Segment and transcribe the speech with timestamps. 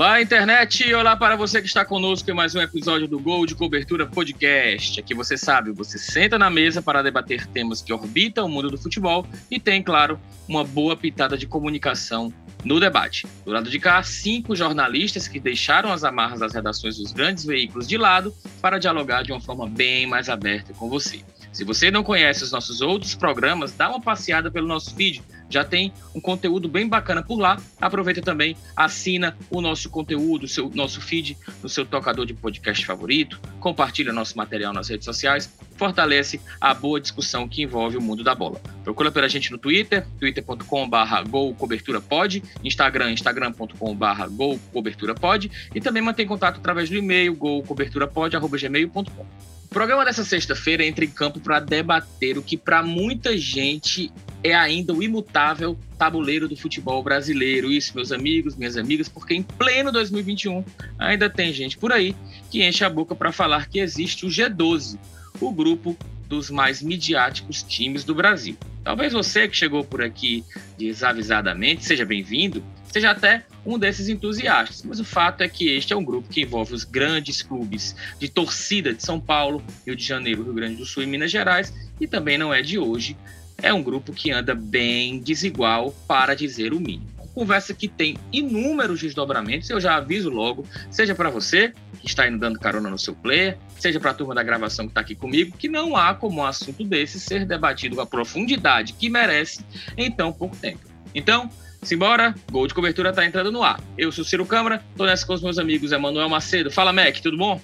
[0.00, 0.94] Olá, internet!
[0.94, 4.98] Olá para você que está conosco em mais um episódio do Gol de Cobertura Podcast.
[4.98, 8.78] Aqui você sabe, você senta na mesa para debater temas que orbitam o mundo do
[8.78, 10.18] futebol e tem, claro,
[10.48, 12.32] uma boa pitada de comunicação
[12.64, 13.26] no debate.
[13.44, 17.86] Do lado de cá, cinco jornalistas que deixaram as amarras das redações dos grandes veículos
[17.86, 21.22] de lado para dialogar de uma forma bem mais aberta com você.
[21.52, 25.20] Se você não conhece os nossos outros programas, dá uma passeada pelo nosso feed.
[25.48, 27.60] Já tem um conteúdo bem bacana por lá.
[27.80, 33.40] Aproveita também, assina o nosso conteúdo, o nosso feed no seu tocador de podcast favorito.
[33.58, 35.52] Compartilha nosso material nas redes sociais.
[35.76, 38.60] Fortalece a boa discussão que envolve o mundo da bola.
[38.84, 46.88] Procura pela gente no Twitter, twitter.com.br golcoberturapod, Instagram, instagram.com.br golcoberturapod e também mantém contato através
[46.88, 49.59] do e-mail golcoberturapod.gmail.com.
[49.70, 54.10] O programa dessa sexta-feira entra em campo para debater o que para muita gente
[54.42, 57.70] é ainda o imutável tabuleiro do futebol brasileiro.
[57.70, 60.64] Isso, meus amigos, minhas amigas, porque em pleno 2021
[60.98, 62.16] ainda tem gente por aí
[62.50, 64.98] que enche a boca para falar que existe o G12,
[65.40, 65.96] o grupo
[66.28, 68.56] dos mais midiáticos times do Brasil.
[68.82, 70.44] Talvez você que chegou por aqui
[70.76, 72.60] desavisadamente seja bem-vindo,
[72.92, 74.82] seja até um desses entusiastas.
[74.82, 78.28] Mas o fato é que este é um grupo que envolve os grandes clubes de
[78.28, 82.06] torcida de São Paulo, Rio de Janeiro, Rio Grande do Sul e Minas Gerais, e
[82.06, 83.16] também não é de hoje.
[83.62, 87.10] É um grupo que anda bem desigual, para dizer o mínimo.
[87.34, 92.38] conversa que tem inúmeros desdobramentos, eu já aviso logo, seja para você que está indo
[92.38, 95.56] dando carona no seu player, seja para a turma da gravação que está aqui comigo,
[95.56, 99.64] que não há como um assunto desse ser debatido com a profundidade que merece
[99.96, 100.80] em tão pouco tempo.
[101.14, 101.50] Então,
[101.82, 103.80] Simbora, gol de cobertura tá entrando no ar.
[103.96, 106.70] Eu sou Ciro Câmara, tô nessa com os meus amigos Emanuel Macedo.
[106.70, 107.60] Fala, Mac, tudo bom?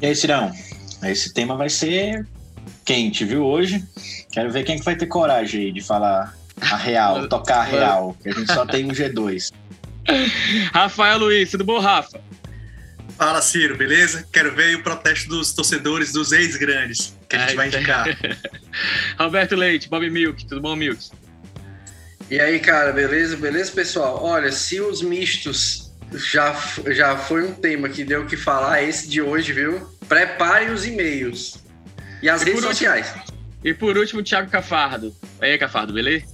[0.00, 0.50] E aí, Cirão?
[1.02, 2.26] Esse tema vai ser
[2.84, 3.84] quente, viu, hoje?
[4.32, 8.30] Quero ver quem que vai ter coragem de falar a real, tocar a real, que
[8.30, 9.52] a gente só tem um G2.
[10.72, 12.20] Rafael Luiz, tudo bom, Rafa?
[13.18, 14.26] Fala, Ciro, beleza?
[14.32, 18.06] Quero ver o protesto dos torcedores dos ex-grandes, que a gente vai indicar.
[19.18, 21.10] Roberto Leite, Bob Milk, tudo bom, Milk?
[22.32, 23.36] E aí, cara, beleza?
[23.36, 24.24] Beleza, pessoal?
[24.24, 29.06] Olha, se os mistos já, já foi um tema que deu o que falar, esse
[29.06, 29.86] de hoje, viu?
[30.08, 31.58] Preparem os e-mails
[32.22, 33.12] e as e redes sociais.
[33.62, 35.14] e por último, Thiago Cafardo.
[35.42, 36.24] E aí, Cafardo, beleza?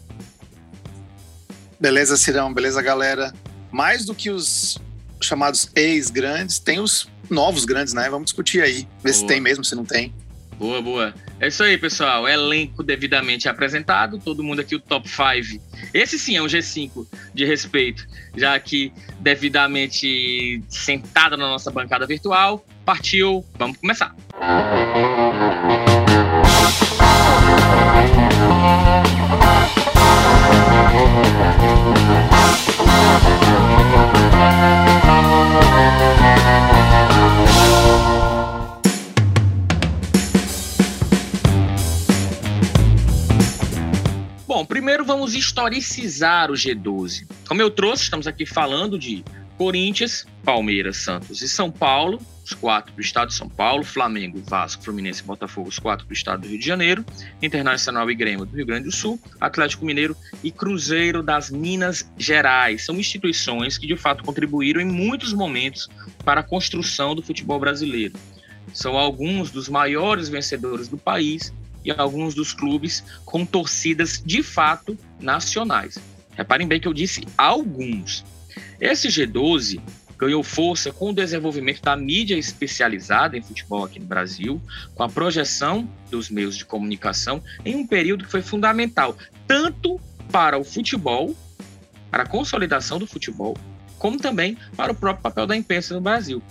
[1.80, 3.34] Beleza, Cirão, beleza, galera?
[3.72, 4.78] Mais do que os
[5.20, 8.08] chamados ex-grandes, tem os novos grandes, né?
[8.08, 9.14] Vamos discutir aí, ver Boa.
[9.14, 10.14] se tem mesmo, se não tem.
[10.56, 11.12] Boa, boa.
[11.40, 12.28] É isso aí, pessoal.
[12.28, 15.62] Elenco devidamente apresentado, todo mundo aqui, o top 5.
[15.94, 18.06] Esse sim é um G5 de respeito,
[18.36, 22.64] já aqui devidamente sentado na nossa bancada virtual.
[22.84, 24.14] Partiu, vamos começar.
[34.40, 34.87] Bom,
[44.68, 47.26] primeiro vamos historicizar o G12.
[47.48, 49.24] Como eu trouxe, estamos aqui falando de
[49.56, 54.84] Corinthians, Palmeiras, Santos e São Paulo, os quatro do estado de São Paulo, Flamengo, Vasco,
[54.84, 57.04] Fluminense e Botafogo, os quatro do estado do Rio de Janeiro,
[57.42, 62.84] Internacional e Grêmio do Rio Grande do Sul, Atlético Mineiro e Cruzeiro das Minas Gerais.
[62.84, 65.88] São instituições que de fato contribuíram em muitos momentos
[66.24, 68.14] para a construção do futebol brasileiro.
[68.72, 71.52] São alguns dos maiores vencedores do país
[71.84, 75.98] e alguns dos clubes com torcidas de fato nacionais.
[76.36, 78.24] Reparem bem que eu disse alguns.
[78.80, 79.80] Esse G12
[80.18, 84.60] ganhou força com o desenvolvimento da mídia especializada em futebol aqui no Brasil,
[84.94, 90.00] com a projeção dos meios de comunicação em um período que foi fundamental, tanto
[90.32, 91.36] para o futebol,
[92.10, 93.56] para a consolidação do futebol,
[93.96, 96.42] como também para o próprio papel da imprensa no Brasil.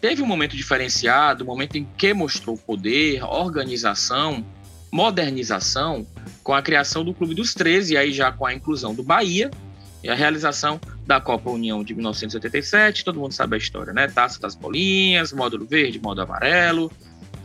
[0.00, 4.44] Teve um momento diferenciado, um momento em que mostrou poder, organização,
[4.92, 6.06] modernização
[6.44, 9.50] com a criação do Clube dos 13, e aí já com a inclusão do Bahia
[10.04, 14.06] e a realização da Copa União de 1987, todo mundo sabe a história, né?
[14.08, 16.92] Taça das bolinhas, módulo verde, módulo amarelo,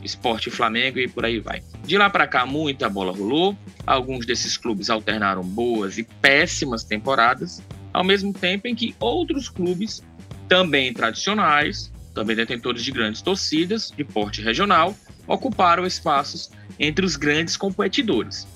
[0.04, 1.64] esporte Flamengo e por aí vai.
[1.86, 7.62] De lá para cá, muita bola rolou, alguns desses clubes alternaram boas e péssimas temporadas,
[7.94, 10.04] ao mesmo tempo em que outros clubes,
[10.48, 14.96] também tradicionais, também detentores de grandes torcidas, de porte regional,
[15.28, 18.48] ocuparam espaços entre os grandes competidores.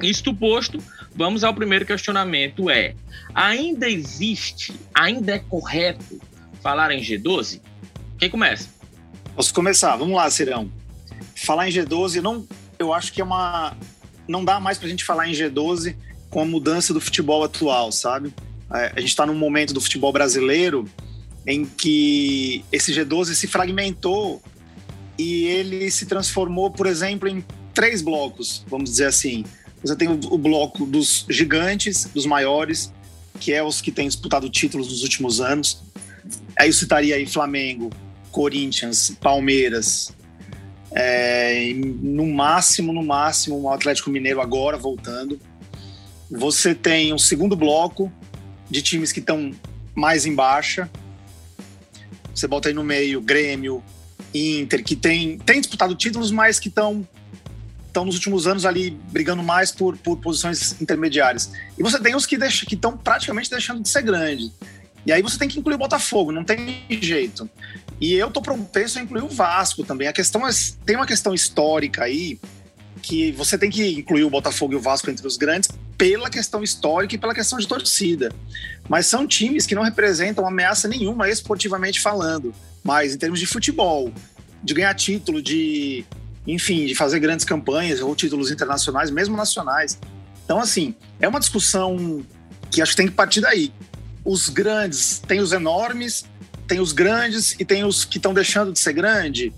[0.00, 0.78] Isto posto,
[1.14, 2.94] vamos ao primeiro questionamento: é
[3.34, 6.20] ainda existe, ainda é correto
[6.62, 7.60] falar em G12?
[8.18, 8.68] Quem começa?
[9.34, 9.96] Posso começar?
[9.96, 10.70] Vamos lá, Cirão.
[11.34, 12.46] Falar em G12, não,
[12.78, 13.76] eu acho que é uma.
[14.26, 15.96] Não dá mais para a gente falar em G12
[16.30, 18.34] com a mudança do futebol atual, sabe?
[18.72, 20.88] É, a gente está num momento do futebol brasileiro
[21.46, 24.42] em que esse G12 se fragmentou
[25.18, 27.44] e ele se transformou, por exemplo, em
[27.74, 29.44] três blocos, vamos dizer assim.
[29.82, 32.92] Você tem o, bloco dos gigantes, dos maiores,
[33.38, 35.82] que é os que têm disputado títulos nos últimos anos.
[36.58, 37.90] Aí eu citaria aí Flamengo,
[38.30, 40.12] Corinthians, Palmeiras,
[40.92, 45.38] é, no máximo, no máximo, o Atlético Mineiro agora voltando.
[46.30, 48.12] Você tem um segundo bloco
[48.68, 49.52] de times que estão
[49.94, 50.90] mais em baixa.
[52.34, 53.82] Você bota aí no meio Grêmio,
[54.34, 57.06] Inter, que tem, tem disputado títulos, mas que estão
[57.86, 61.50] estão nos últimos anos ali brigando mais por, por posições intermediárias.
[61.76, 64.52] E você tem os que estão praticamente deixando de ser grande.
[65.06, 67.48] E aí você tem que incluir o Botafogo, não tem jeito.
[68.00, 70.06] E eu tô propenso a incluir o Vasco também.
[70.06, 70.50] A questão é,
[70.84, 72.38] tem uma questão histórica aí
[73.02, 76.62] que você tem que incluir o Botafogo e o Vasco entre os grandes pela questão
[76.62, 78.30] histórica e pela questão de torcida.
[78.88, 84.12] Mas são times que não representam ameaça nenhuma esportivamente falando, mas em termos de futebol,
[84.62, 86.04] de ganhar título, de
[86.46, 89.98] enfim, de fazer grandes campanhas ou títulos internacionais, mesmo nacionais.
[90.44, 92.24] Então, assim, é uma discussão
[92.70, 93.70] que acho que tem que partir daí.
[94.24, 96.24] Os grandes, tem os enormes,
[96.66, 99.52] tem os grandes e tem os que estão deixando de ser grande,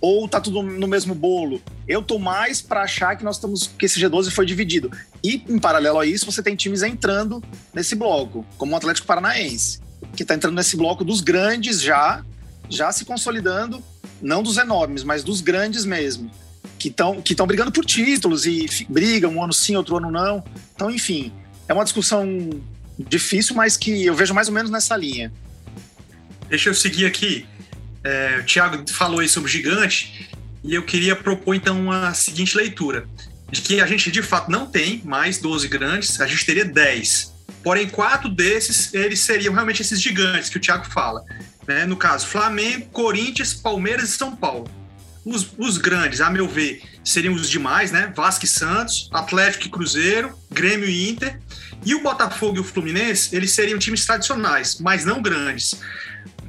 [0.00, 1.60] ou tá tudo no mesmo bolo.
[1.86, 4.90] Eu tô mais para achar que nós estamos que esse G12 foi dividido.
[5.22, 7.42] E em paralelo a isso, você tem times entrando
[7.74, 9.80] nesse bloco, como o Atlético Paranaense,
[10.16, 12.24] que está entrando nesse bloco dos grandes já,
[12.70, 13.82] já se consolidando
[14.22, 16.30] não dos enormes, mas dos grandes mesmo,
[16.78, 20.44] que estão que brigando por títulos e brigam um ano sim, outro ano não.
[20.74, 21.32] Então, enfim,
[21.68, 22.50] é uma discussão
[22.98, 25.32] difícil, mas que eu vejo mais ou menos nessa linha.
[26.48, 27.46] Deixa eu seguir aqui.
[28.02, 30.30] É, o Thiago falou aí sobre gigante
[30.64, 33.06] e eu queria propor então uma seguinte leitura:
[33.50, 37.30] de que a gente de fato não tem mais 12 grandes, a gente teria 10.
[37.62, 41.22] Porém, quatro desses eles seriam realmente esses gigantes que o Thiago fala
[41.70, 41.86] né?
[41.86, 44.68] No caso, Flamengo, Corinthians, Palmeiras e São Paulo.
[45.24, 48.12] Os, os, grandes, a meu ver, seriam os demais, né?
[48.16, 51.38] Vasco e Santos, Atlético e Cruzeiro, Grêmio e Inter.
[51.84, 55.80] E o Botafogo e o Fluminense, eles seriam times tradicionais, mas não grandes.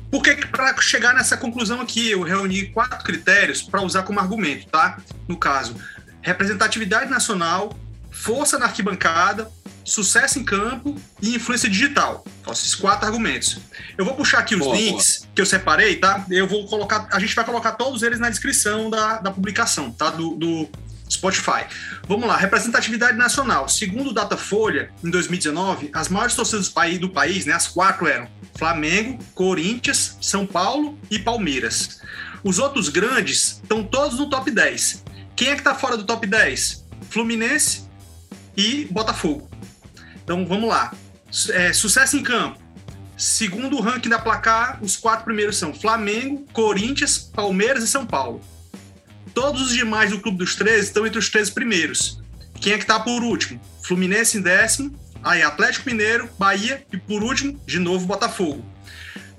[0.10, 4.98] Porque para chegar nessa conclusão aqui, eu reuni quatro critérios para usar como argumento, tá?
[5.28, 5.76] No caso,
[6.22, 7.78] representatividade nacional,
[8.10, 9.50] força na arquibancada,
[9.84, 12.26] sucesso em campo e influência digital.
[12.42, 13.60] Então, esses quatro argumentos.
[13.98, 15.32] Eu vou puxar aqui os boa, links boa.
[15.36, 16.26] que eu separei, tá?
[16.30, 20.10] Eu vou colocar, a gente vai colocar todos eles na descrição da, da publicação, tá?
[20.10, 20.70] Do, do
[21.12, 21.66] Spotify.
[22.08, 23.68] Vamos lá, representatividade nacional.
[23.68, 28.08] Segundo o Datafolha, em 2019, as maiores torcidas do país, do país, né, as quatro
[28.08, 32.00] eram Flamengo, Corinthians, São Paulo e Palmeiras.
[32.44, 35.04] Os outros grandes estão todos no top 10.
[35.36, 36.86] Quem é que está fora do top 10?
[37.10, 37.84] Fluminense
[38.56, 39.50] e Botafogo.
[40.32, 40.94] Então vamos lá.
[41.50, 42.58] É, sucesso em campo.
[43.18, 48.40] Segundo o ranking da placar, os quatro primeiros são Flamengo, Corinthians, Palmeiras e São Paulo.
[49.34, 52.22] Todos os demais do Clube dos 13 estão entre os três primeiros.
[52.62, 53.60] Quem é que está por último?
[53.84, 58.64] Fluminense em décimo, aí Atlético Mineiro, Bahia e por último, de novo, Botafogo.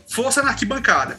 [0.06, 1.18] Força na arquibancada.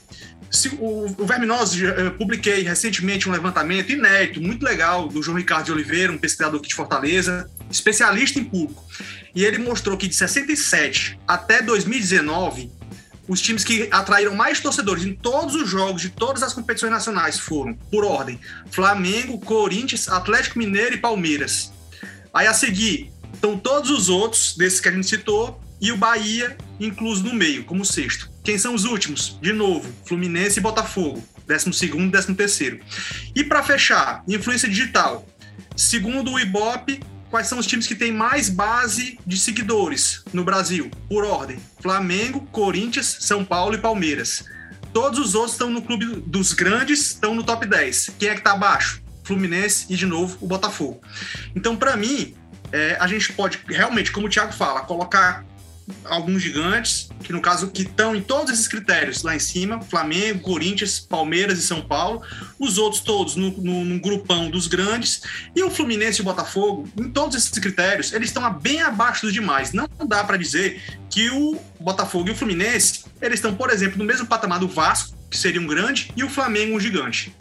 [0.53, 5.65] Se, o, o Verminose, eu publiquei recentemente um levantamento inédito, muito legal, do João Ricardo
[5.65, 8.85] de Oliveira, um pesquisador aqui de Fortaleza, especialista em público.
[9.33, 12.71] E ele mostrou que de 67 até 2019,
[13.27, 17.39] os times que atraíram mais torcedores em todos os jogos de todas as competições nacionais
[17.39, 18.39] foram, por ordem,
[18.69, 21.73] Flamengo, Corinthians, Atlético Mineiro e Palmeiras.
[22.31, 26.55] Aí a seguir, estão todos os outros, desses que a gente citou, e o Bahia
[26.79, 28.31] incluso no meio, como sexto.
[28.41, 29.37] Quem são os últimos?
[29.41, 32.79] De novo, Fluminense e Botafogo, décimo segundo décimo terceiro.
[33.35, 35.27] E para fechar, influência digital.
[35.75, 40.89] Segundo o Ibope, quais são os times que têm mais base de seguidores no Brasil,
[41.09, 44.45] por ordem: Flamengo, Corinthians, São Paulo e Palmeiras.
[44.93, 48.11] Todos os outros estão no clube dos grandes, estão no top 10.
[48.17, 49.01] Quem é que está abaixo?
[49.23, 51.01] Fluminense e, de novo, o Botafogo.
[51.55, 52.35] Então, para mim,
[52.71, 55.43] é, a gente pode realmente, como o Thiago fala, colocar
[56.05, 60.41] alguns gigantes, que no caso que estão em todos esses critérios lá em cima, Flamengo,
[60.41, 62.21] Corinthians, Palmeiras e São Paulo,
[62.59, 65.21] os outros todos no, no, no, grupão dos grandes,
[65.55, 69.33] e o Fluminense e o Botafogo, em todos esses critérios, eles estão bem abaixo dos
[69.33, 69.73] demais.
[69.73, 74.05] Não dá para dizer que o Botafogo e o Fluminense, eles estão, por exemplo, no
[74.05, 77.33] mesmo patamar do Vasco, que seria um grande, e o Flamengo um gigante.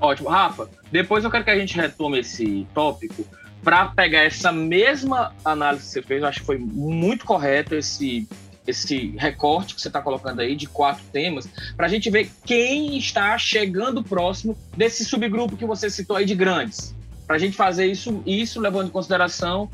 [0.00, 0.28] Ótimo.
[0.28, 3.26] Rafa, depois eu quero que a gente retome esse tópico,
[3.62, 8.26] para pegar essa mesma análise que você fez, eu acho que foi muito correto esse
[8.66, 12.98] esse recorte que você está colocando aí de quatro temas, para a gente ver quem
[12.98, 16.94] está chegando próximo desse subgrupo que você citou aí de grandes.
[17.26, 19.70] Para a gente fazer isso, isso levando em consideração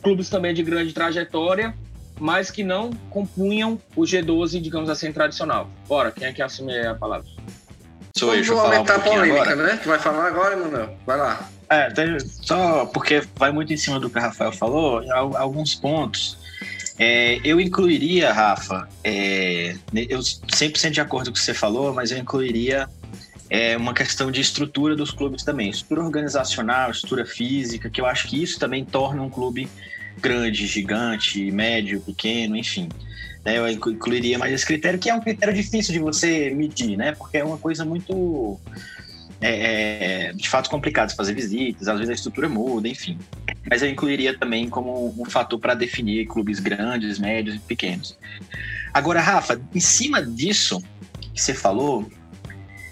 [0.00, 1.74] clubes também de grande trajetória
[2.20, 5.68] mas que não compunham o G12, digamos assim, tradicional.
[5.88, 7.26] Bora, quem é que assume a palavra?
[8.16, 9.56] Sou eu, Vamos aumentar um a polêmica, agora.
[9.56, 9.80] né?
[9.82, 10.94] Tu vai falar agora, Manuel?
[11.06, 11.48] Vai lá.
[11.70, 11.88] É,
[12.42, 15.04] só porque vai muito em cima do que o Rafael falou,
[15.36, 16.36] alguns pontos.
[16.98, 22.10] É, eu incluiria, Rafa, é, eu 100% de acordo com o que você falou, mas
[22.10, 22.88] eu incluiria
[23.48, 25.70] é, uma questão de estrutura dos clubes também.
[25.70, 29.68] Estrutura organizacional, estrutura física, que eu acho que isso também torna um clube
[30.18, 32.88] grande, gigante, médio, pequeno, enfim.
[33.44, 37.12] Né, eu incluiria mais esse critério, que é um critério difícil de você medir, né?
[37.12, 38.60] Porque é uma coisa muito
[39.40, 43.18] é, é, de fato complicado de fazer visitas, às vezes a estrutura muda, enfim.
[43.68, 48.16] Mas eu incluiria também como um fator para definir clubes grandes, médios e pequenos.
[48.92, 50.82] Agora, Rafa, em cima disso
[51.32, 52.10] que você falou,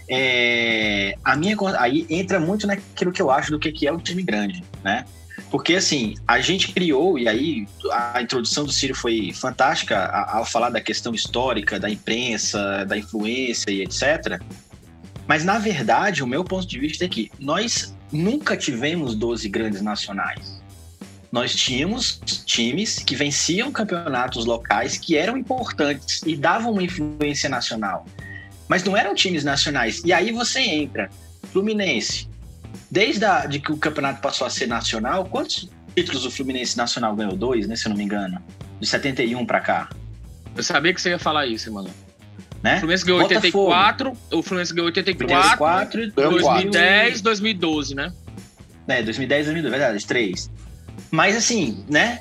[0.09, 4.23] é, a minha aí entra muito naquilo que eu acho do que é o time
[4.23, 5.05] grande, né?
[5.51, 10.69] Porque assim, a gente criou, e aí a introdução do Ciro foi fantástica ao falar
[10.71, 14.41] da questão histórica, da imprensa, da influência e etc.
[15.29, 19.83] Mas, na verdade, o meu ponto de vista é que nós nunca tivemos 12 grandes
[19.83, 20.59] nacionais.
[21.31, 28.07] Nós tínhamos times que venciam campeonatos locais que eram importantes e davam uma influência nacional.
[28.67, 30.01] Mas não eram times nacionais.
[30.03, 31.11] E aí você entra,
[31.53, 32.27] Fluminense.
[32.91, 37.15] Desde a, de que o campeonato passou a ser nacional, quantos títulos o Fluminense Nacional
[37.15, 37.37] ganhou?
[37.37, 37.77] Dois, né?
[37.77, 38.43] Se eu não me engano.
[38.81, 39.91] De 71 para cá.
[40.57, 41.91] Eu sabia que você ia falar isso, mano.
[42.63, 42.77] Né?
[42.77, 48.13] O Fluminense ganhou 84, o Fluminense ganhou 84, 84 2010, 2012, né?
[48.89, 50.51] É, 2010, 2012, verdade, três.
[51.11, 52.21] Mas assim, né?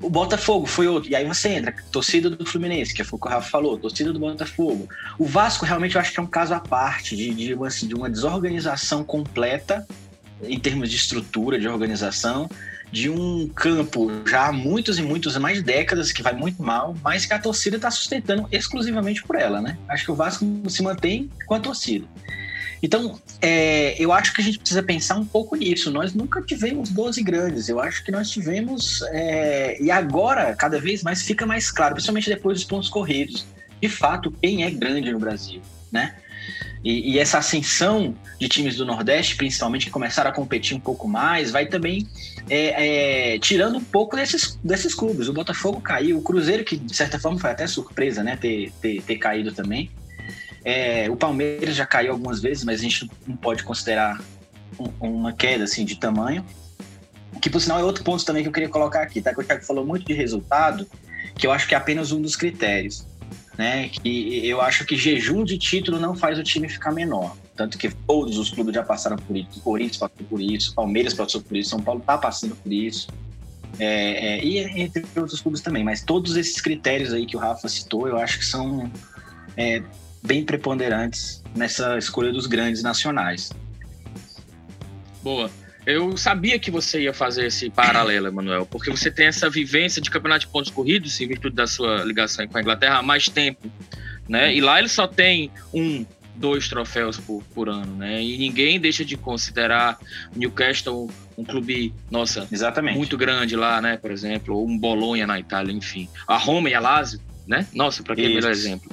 [0.00, 1.10] O Botafogo foi outro.
[1.10, 4.12] E aí você entra, torcida do Fluminense, que foi o que o Rafa falou, torcida
[4.12, 4.88] do Botafogo.
[5.18, 7.94] O Vasco realmente eu acho que é um caso à parte de, de, assim, de
[7.94, 9.86] uma desorganização completa
[10.42, 12.48] em termos de estrutura, de organização,
[12.90, 17.26] de um campo já há muitos e muitos, mais décadas, que vai muito mal, mas
[17.26, 19.78] que a torcida está sustentando exclusivamente por ela, né?
[19.88, 22.06] Acho que o Vasco se mantém com a torcida.
[22.82, 25.90] Então, é, eu acho que a gente precisa pensar um pouco nisso.
[25.90, 27.68] Nós nunca tivemos 12 grandes.
[27.68, 29.02] Eu acho que nós tivemos.
[29.10, 33.46] É, e agora, cada vez mais, fica mais claro, principalmente depois dos pontos corridos,
[33.80, 36.14] de fato, quem é grande no Brasil, né?
[36.84, 41.08] E, e, essa ascensão de times do Nordeste, principalmente, que começaram a competir um pouco
[41.08, 42.06] mais, vai também
[42.48, 45.28] é, é, tirando um pouco desses, desses clubes.
[45.28, 49.02] O Botafogo caiu, o Cruzeiro, que de certa forma foi até surpresa, né, ter, ter,
[49.02, 49.90] ter caído também.
[50.64, 54.20] É, o Palmeiras já caiu algumas vezes, mas a gente não pode considerar
[54.78, 56.44] um, uma queda assim de tamanho.
[57.42, 59.32] Que por sinal é outro ponto também que eu queria colocar aqui, tá?
[59.32, 60.86] Que o Thiago falou muito de resultado,
[61.36, 63.06] que eu acho que é apenas um dos critérios
[63.58, 63.88] né?
[63.88, 67.36] Que eu acho que jejum de título não faz o time ficar menor.
[67.56, 69.58] Tanto que todos os clubes já passaram por isso.
[69.58, 73.08] O Corinthians passou por isso, Palmeiras passou por isso, São Paulo está passando por isso.
[73.80, 75.82] É, é, e entre outros clubes também.
[75.82, 78.90] Mas todos esses critérios aí que o Rafa citou, eu acho que são
[79.56, 79.82] é,
[80.22, 83.50] bem preponderantes nessa escolha dos grandes nacionais.
[85.20, 85.50] Boa.
[85.88, 90.10] Eu sabia que você ia fazer esse paralelo, Emanuel, porque você tem essa vivência de
[90.10, 93.72] campeonato de pontos corridos, em virtude da sua ligação com a Inglaterra, há mais tempo.
[94.28, 94.54] Né?
[94.54, 96.04] E lá ele só tem um,
[96.34, 98.22] dois troféus por, por ano, né?
[98.22, 99.98] E ninguém deixa de considerar
[100.36, 102.94] o Newcastle um clube, nossa, Exatamente.
[102.94, 103.96] muito grande lá, né?
[103.96, 106.06] Por exemplo, ou um Bolonha na Itália, enfim.
[106.26, 107.66] A Roma e a Lazio, né?
[107.72, 108.90] Nossa, para que é melhor exemplo?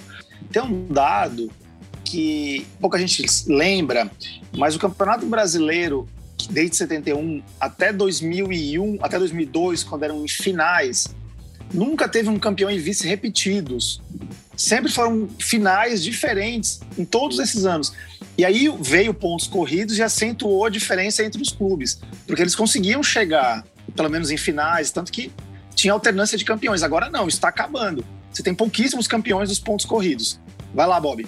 [0.50, 1.52] Tem um dado
[2.06, 4.10] que pouca gente lembra,
[4.56, 6.08] mas o Campeonato Brasileiro
[6.48, 11.16] desde 71 até 2001, até 2002, quando eram em finais,
[11.74, 14.02] nunca teve um campeão e vice repetidos.
[14.56, 17.94] Sempre foram finais diferentes em todos esses anos.
[18.38, 23.04] E aí veio pontos corridos e acentuou a diferença entre os clubes, porque eles conseguiam
[23.04, 25.32] chegar, pelo menos em finais, tanto que
[25.74, 26.84] tinha alternância de campeões.
[26.84, 28.06] Agora não, está acabando.
[28.32, 30.40] Você tem pouquíssimos campeões dos pontos corridos.
[30.74, 31.26] Vai lá, Bob.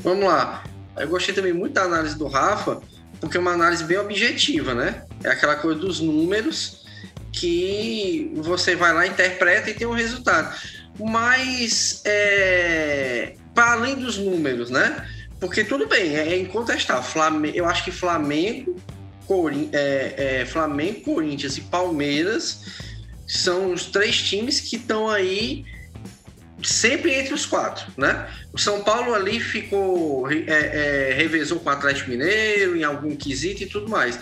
[0.00, 0.64] Vamos lá.
[0.96, 2.82] Eu gostei também muito da análise do Rafa,
[3.20, 5.04] porque é uma análise bem objetiva, né?
[5.22, 6.80] É aquela coisa dos números
[7.32, 10.54] que você vai lá, interpreta e tem um resultado.
[10.98, 15.06] Mas, é, para além dos números, né?
[15.38, 17.02] Porque tudo bem, é incontestável.
[17.02, 18.76] Flamengo, eu acho que Flamengo,
[19.26, 22.64] Corin, é, é, Flamengo, Corinthians e Palmeiras
[23.26, 25.64] são os três times que estão aí
[26.62, 28.28] sempre entre os quatro, né?
[28.52, 33.62] O São Paulo ali ficou, é, é, revezou com o Atlético Mineiro em algum quesito
[33.62, 34.18] e tudo mais.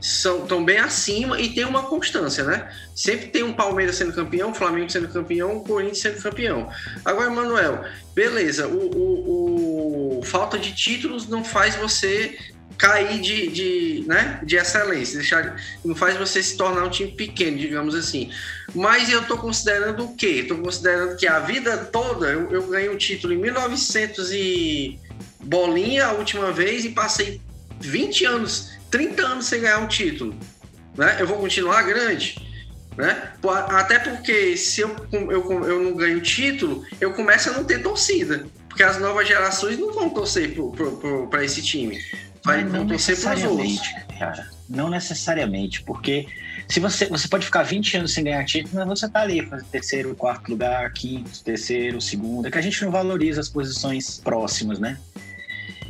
[0.00, 2.72] São tão bem acima e tem uma constância, né?
[2.94, 6.70] Sempre tem um Palmeiras sendo campeão, Flamengo sendo campeão, Corinthians sendo campeão.
[7.04, 12.38] Agora, Manuel, beleza, o, o, o falta de títulos não faz você
[12.76, 17.58] cair de, de, né, de excelência, deixar, não faz você se tornar um time pequeno,
[17.58, 18.30] digamos assim.
[18.74, 20.40] Mas eu estou considerando o quê?
[20.42, 24.98] Estou considerando que a vida toda eu, eu ganhei um título em 1900 e
[25.40, 27.40] bolinha a última vez e passei
[27.80, 30.38] 20 anos, 30 anos sem ganhar um título.
[30.96, 31.16] Né?
[31.18, 32.36] Eu vou continuar grande.
[32.96, 33.32] Né?
[33.68, 38.44] Até porque se eu, eu, eu não ganho título, eu começo a não ter torcida.
[38.68, 40.54] Porque as novas gerações não vão torcer
[41.30, 42.00] para esse time.
[42.48, 44.48] Vai, não, não necessariamente, cara.
[44.66, 46.26] Não necessariamente, porque
[46.66, 49.68] se você, você pode ficar 20 anos sem ganhar título, mas você tá ali, fazendo
[49.68, 52.48] terceiro, quarto lugar, quinto, terceiro, segundo.
[52.48, 54.98] É que a gente não valoriza as posições próximas, né?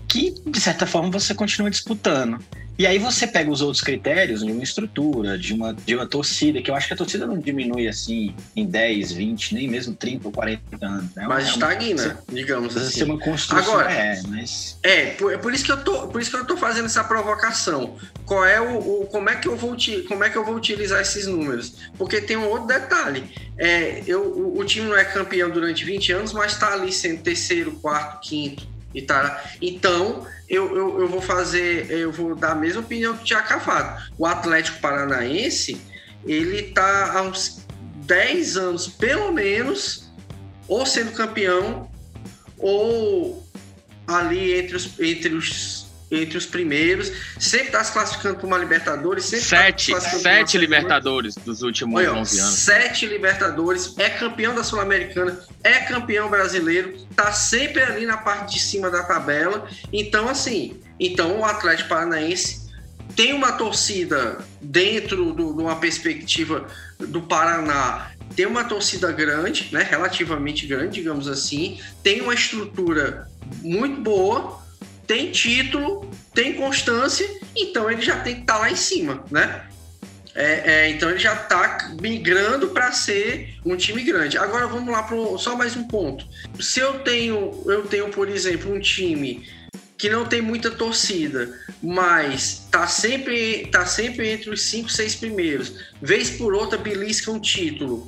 [0.08, 2.44] Que, de certa forma, você continua disputando.
[2.78, 6.62] E aí você pega os outros critérios de uma estrutura, de uma, de uma torcida,
[6.62, 10.28] que eu acho que a torcida não diminui assim em 10, 20, nem mesmo 30
[10.28, 11.14] ou 40 anos.
[11.16, 11.26] Né?
[11.26, 12.99] Mas é estagna, digamos assim.
[12.99, 14.78] Ser uma construção, Agora, é, mas...
[14.85, 17.97] É, por, por, isso que eu tô, por isso que eu tô fazendo essa provocação.
[18.25, 21.00] Qual é o, o como é que eu vou como é que eu vou utilizar
[21.00, 21.75] esses números?
[21.97, 23.25] Porque tem um outro detalhe.
[23.58, 27.23] É, eu, o, o time não é campeão durante 20 anos, mas está ali sendo
[27.23, 29.45] terceiro, quarto, quinto e tá.
[29.61, 33.49] Então, eu, eu, eu, vou fazer, eu vou dar a mesma opinião que o Tiago
[33.49, 34.12] Cavado.
[34.16, 35.80] O Atlético Paranaense,
[36.26, 37.66] ele tá há uns
[38.07, 40.11] 10 anos, pelo menos,
[40.66, 41.90] ou sendo campeão,
[42.59, 43.47] ou
[44.07, 49.24] ali entre os, entre os entre os primeiros, sempre está se classificando para uma Libertadores.
[49.24, 52.54] sete tá sete Libertadores dos últimos Olha, 11 anos.
[52.54, 58.60] Sete Libertadores, é campeão da Sul-Americana, é campeão brasileiro, está sempre ali na parte de
[58.60, 59.68] cima da tabela.
[59.92, 62.68] Então, assim, então o Atlético Paranaense
[63.14, 66.66] tem uma torcida dentro de uma perspectiva
[66.98, 73.28] do Paraná tem uma torcida grande, né, relativamente grande, digamos assim, tem uma estrutura
[73.62, 74.62] muito boa,
[75.08, 79.66] tem título, tem constância, então ele já tem que estar tá lá em cima, né?
[80.34, 84.38] É, é, então ele já está migrando para ser um time grande.
[84.38, 86.24] Agora vamos lá para só mais um ponto.
[86.61, 89.44] Se eu tenho, eu tenho, por exemplo, um time
[89.96, 95.74] que não tem muita torcida, mas tá sempre, tá sempre entre os cinco, seis primeiros,
[96.00, 98.06] vez por outra belisca um título.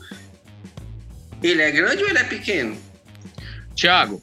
[1.42, 2.76] Ele é grande ou ele é pequeno?
[3.74, 4.22] Tiago,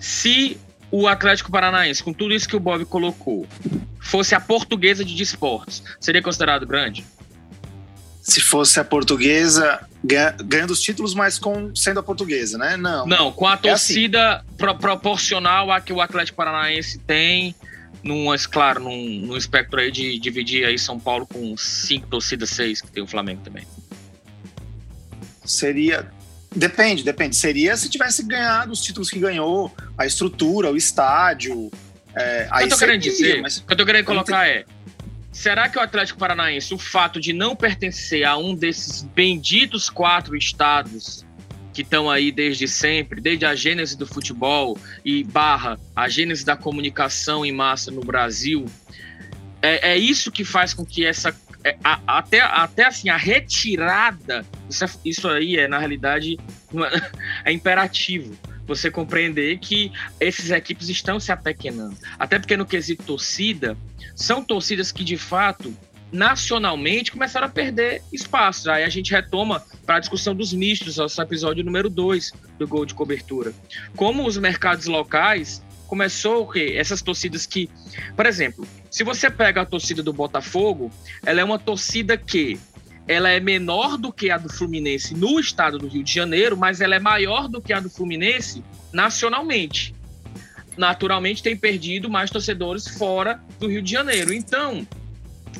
[0.00, 0.56] se
[0.96, 3.44] o Atlético Paranaense, com tudo isso que o Bob colocou,
[3.98, 7.04] fosse a portuguesa de desportos, seria considerado grande?
[8.22, 12.76] Se fosse a portuguesa, ganhando os títulos, mas com sendo a portuguesa, né?
[12.76, 13.06] Não.
[13.06, 14.44] Não, com a torcida é assim.
[14.56, 17.56] pro, proporcional a que o Atlético Paranaense tem,
[18.00, 22.80] num, claro, num, num espectro aí de dividir aí São Paulo com cinco torcidas, seis,
[22.80, 23.66] que tem o Flamengo também.
[25.44, 26.08] Seria
[26.54, 27.34] Depende, depende.
[27.34, 31.70] Seria se tivesse ganhado os títulos que ganhou, a estrutura, o estádio.
[32.14, 33.58] É, o que eu tô querendo dizer, mas...
[33.58, 34.64] o que eu tô querendo colocar é.
[35.32, 40.36] Será que o Atlético Paranaense, o fato de não pertencer a um desses benditos quatro
[40.36, 41.26] estados
[41.72, 46.56] que estão aí desde sempre, desde a gênese do futebol e barra a gênese da
[46.56, 48.64] comunicação em massa no Brasil,
[49.60, 54.44] é, é isso que faz com que essa é, a, até, até assim, a retirada,
[54.68, 56.38] isso, é, isso aí é, na realidade,
[56.70, 56.88] uma,
[57.44, 58.36] é imperativo.
[58.66, 61.96] Você compreender que esses equipes estão se apequenando.
[62.18, 63.76] Até porque no quesito torcida,
[64.14, 65.76] são torcidas que, de fato,
[66.14, 68.70] nacionalmente começaram a perder espaço.
[68.70, 72.86] Aí a gente retoma para a discussão dos mistos, nosso episódio número 2 do Gol
[72.86, 73.52] de Cobertura.
[73.96, 76.74] Como os mercados locais começou o quê?
[76.76, 77.68] Essas torcidas que,
[78.16, 80.90] por exemplo, se você pega a torcida do Botafogo,
[81.26, 82.58] ela é uma torcida que
[83.06, 86.80] ela é menor do que a do Fluminense no estado do Rio de Janeiro, mas
[86.80, 89.94] ela é maior do que a do Fluminense nacionalmente.
[90.76, 94.32] Naturalmente tem perdido mais torcedores fora do Rio de Janeiro.
[94.32, 94.86] Então,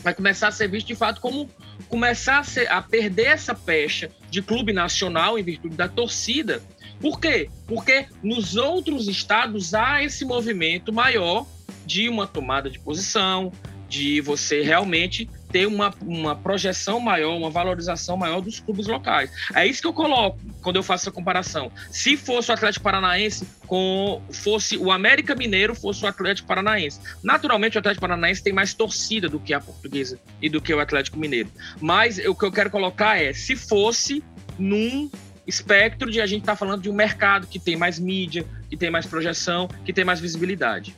[0.03, 1.49] vai começar a ser visto de fato como
[1.89, 6.63] começar a, ser, a perder essa pecha de clube nacional em virtude da torcida
[7.05, 7.51] por quê?
[7.67, 11.47] Porque nos outros estados há esse movimento maior
[11.85, 13.53] de uma tomada de posição,
[13.89, 19.31] de você realmente ter uma, uma projeção maior, uma valorização maior dos clubes locais.
[19.55, 21.71] É isso que eu coloco quando eu faço essa comparação.
[21.93, 26.99] Se fosse o Atlético Paranaense com fosse o América Mineiro, fosse o Atlético Paranaense.
[27.23, 30.81] Naturalmente o Atlético Paranaense tem mais torcida do que a Portuguesa e do que o
[30.81, 31.49] Atlético Mineiro.
[31.81, 34.25] Mas o que eu quero colocar é, se fosse
[34.59, 35.09] num
[35.47, 38.77] espectro de a gente estar tá falando de um mercado que tem mais mídia, que
[38.77, 40.97] tem mais projeção, que tem mais visibilidade.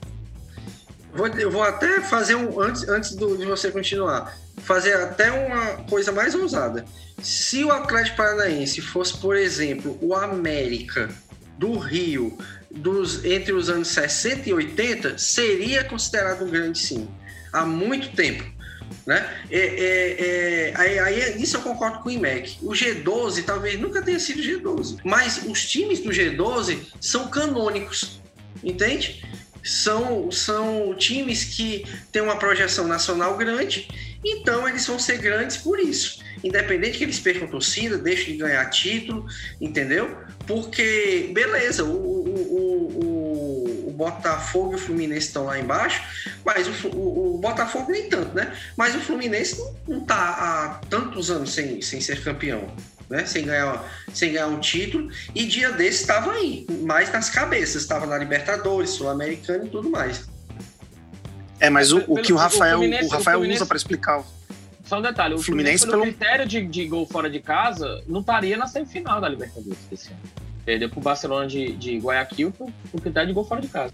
[1.38, 6.12] Eu vou até fazer um antes, antes do, de você continuar, fazer até uma coisa
[6.12, 6.84] mais ousada.
[7.22, 11.08] Se o Atlético Paranaense fosse, por exemplo, o América
[11.58, 12.36] do Rio
[12.70, 17.08] dos, entre os anos 60 e 80, seria considerado um grande sim
[17.52, 18.44] há muito tempo.
[19.04, 19.24] Né?
[19.50, 22.58] É, é, é, aí, aí, isso eu concordo com o IMEC.
[22.62, 28.20] O G12 talvez nunca tenha sido G12, mas os times do G12 são canônicos,
[28.62, 29.24] entende?
[29.62, 33.88] São, são times que têm uma projeção nacional grande,
[34.26, 36.24] então eles vão ser grandes por isso.
[36.42, 39.26] Independente que eles percam torcida, deixem de ganhar título,
[39.60, 40.16] entendeu?
[40.46, 46.02] Porque, beleza, o, o, o, o Botafogo e o Fluminense estão lá embaixo,
[46.44, 48.56] mas o, o, Botafogo nem tanto, né?
[48.76, 52.74] Mas o Fluminense não, está há tantos anos sem, sem ser campeão.
[53.08, 53.24] Né?
[53.24, 58.04] Sem, ganhar, sem ganhar um título, e dia desse estava aí, mais nas cabeças, estava
[58.04, 60.24] na Libertadores, Sul-Americana e tudo mais.
[61.60, 64.22] É, mas o, o que o Rafael, o, o Rafael usa para explicar.
[64.84, 68.02] Só um detalhe, o Fluminense, Fluminense pelo, pelo critério de, de gol fora de casa,
[68.06, 70.20] não estaria na semifinal da Libertadores esse ano.
[70.64, 73.92] Perdeu pro Barcelona de, de Guayaquil por, por critério de gol fora de casa.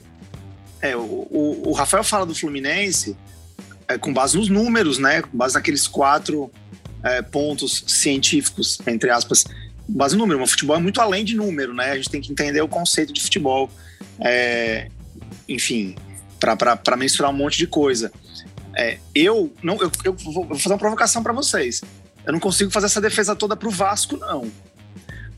[0.81, 3.17] É, o, o, o Rafael fala do Fluminense
[3.89, 5.23] é, com base nos números, né?
[5.23, 6.51] Com base naqueles quatro
[7.03, 9.45] é, pontos científicos, entre aspas,
[9.89, 10.43] base no número.
[10.43, 11.93] O futebol é muito além de número, né?
[11.93, 13.71] A gente tem que entender o conceito de futebol.
[14.21, 14.89] É,
[15.49, 15.95] enfim,
[16.43, 18.13] para mensurar um monte de coisa.
[18.75, 21.83] É, eu não, eu, eu, vou fazer uma provocação para vocês.
[22.25, 24.51] Eu não consigo fazer essa defesa toda para o Vasco, não.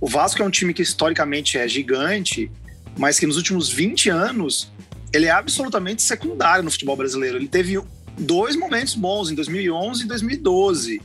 [0.00, 2.50] O Vasco é um time que historicamente é gigante,
[2.96, 4.70] mas que nos últimos 20 anos
[5.12, 7.38] ele é absolutamente secundário no futebol brasileiro.
[7.38, 7.80] Ele teve
[8.18, 11.02] dois momentos bons em 2011 e 2012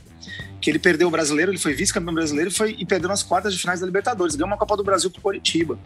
[0.60, 3.60] que ele perdeu o brasileiro, ele foi vice-campeão brasileiro foi, e perdeu nas quartas de
[3.60, 4.34] finais da Libertadores.
[4.34, 5.78] Ganhou uma Copa do Brasil pro Coritiba.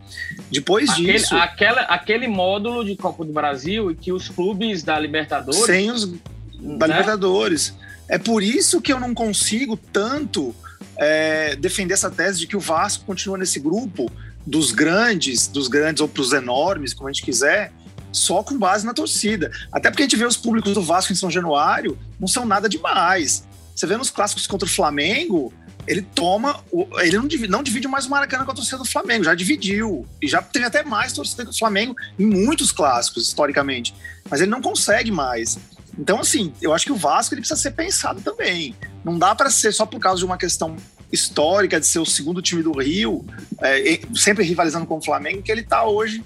[0.50, 1.36] Depois aquele, disso.
[1.36, 5.64] Aquela, aquele módulo de Copa do Brasil e que os clubes da Libertadores.
[5.64, 6.98] Sem os da né?
[6.98, 7.74] Libertadores.
[8.08, 10.54] É por isso que eu não consigo tanto
[10.96, 14.10] é, defender essa tese de que o Vasco continua nesse grupo
[14.46, 17.72] dos grandes, dos grandes ou pros enormes, como a gente quiser,
[18.12, 19.50] só com base na torcida.
[19.72, 22.68] Até porque a gente vê os públicos do Vasco em São Januário, não são nada
[22.68, 23.44] demais.
[23.74, 25.52] Você vê nos clássicos contra o Flamengo,
[25.86, 26.62] ele toma.
[26.98, 30.06] Ele não divide, não divide mais o Maracanã com a torcida do Flamengo, já dividiu.
[30.22, 33.94] E já teve até mais torcida que o Flamengo em muitos clássicos, historicamente.
[34.30, 35.58] Mas ele não consegue mais.
[35.98, 38.74] Então, assim, eu acho que o Vasco ele precisa ser pensado também.
[39.04, 40.76] Não dá para ser só por causa de uma questão
[41.12, 43.24] histórica de ser o segundo time do Rio,
[43.60, 46.24] é, sempre rivalizando com o Flamengo, que ele está hoje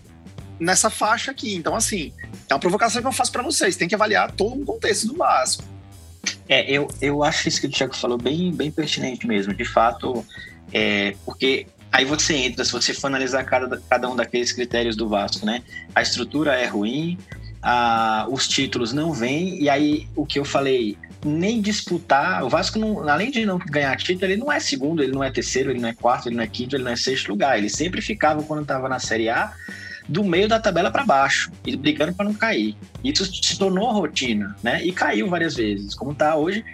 [0.59, 1.55] nessa faixa aqui.
[1.55, 2.13] Então, assim,
[2.49, 3.77] é uma provocação que eu faço para vocês.
[3.77, 5.63] Tem que avaliar todo o contexto do Vasco.
[6.49, 9.55] É, eu, eu acho isso que o Thiago falou bem, bem pertinente mesmo.
[9.55, 10.25] De fato,
[10.73, 15.09] é, porque aí você entra, se você for analisar cada, cada um daqueles critérios do
[15.09, 15.63] Vasco, né?
[15.95, 17.19] A estrutura é ruim,
[17.63, 22.45] a, os títulos não vêm, e aí o que eu falei, nem disputar.
[22.45, 25.31] O Vasco, não, além de não ganhar título, ele não é segundo, ele não é
[25.31, 27.59] terceiro, ele não é quarto, ele não é quinto, ele não é sexto lugar.
[27.59, 29.53] Ele sempre ficava, quando estava na Série A,
[30.09, 32.75] do meio da tabela para baixo, e brigando para não cair.
[33.05, 34.83] Isso se tornou rotina, né?
[34.85, 36.65] E caiu várias vezes, como está hoje.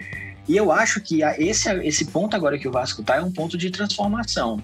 [0.47, 3.57] E eu acho que esse, esse ponto agora que o Vasco está é um ponto
[3.57, 4.61] de transformação,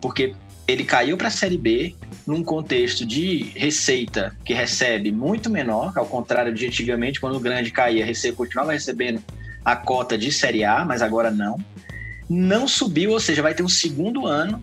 [0.00, 0.34] porque
[0.66, 1.94] ele caiu para a Série B
[2.26, 7.70] num contexto de receita que recebe muito menor, ao contrário de antigamente, quando o grande
[7.70, 9.22] caía, receita continuava recebendo
[9.64, 11.58] a cota de Série A, mas agora não.
[12.28, 14.62] Não subiu, ou seja, vai ter um segundo ano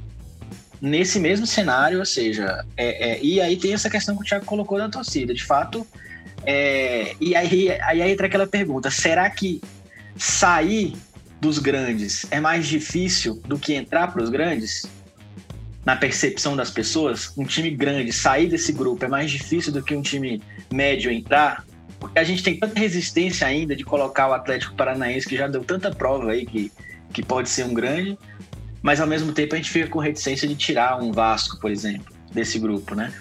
[0.82, 4.46] nesse mesmo cenário, ou seja, é, é, e aí tem essa questão que o Thiago
[4.46, 5.86] colocou da torcida, de fato,
[6.46, 9.62] é, e aí, aí entra aquela pergunta, será que
[10.18, 10.96] sair
[11.42, 14.86] dos grandes é mais difícil do que entrar para os grandes?
[15.86, 19.96] Na percepção das pessoas, um time grande sair desse grupo é mais difícil do que
[19.96, 21.64] um time médio entrar?
[22.00, 25.64] Porque a gente tem tanta resistência ainda de colocar o Atlético Paranaense, que já deu
[25.64, 26.72] tanta prova aí que,
[27.14, 28.18] que pode ser um grande,
[28.86, 32.14] mas ao mesmo tempo a gente fica com reticência de tirar um Vasco, por exemplo,
[32.32, 33.12] desse grupo, né?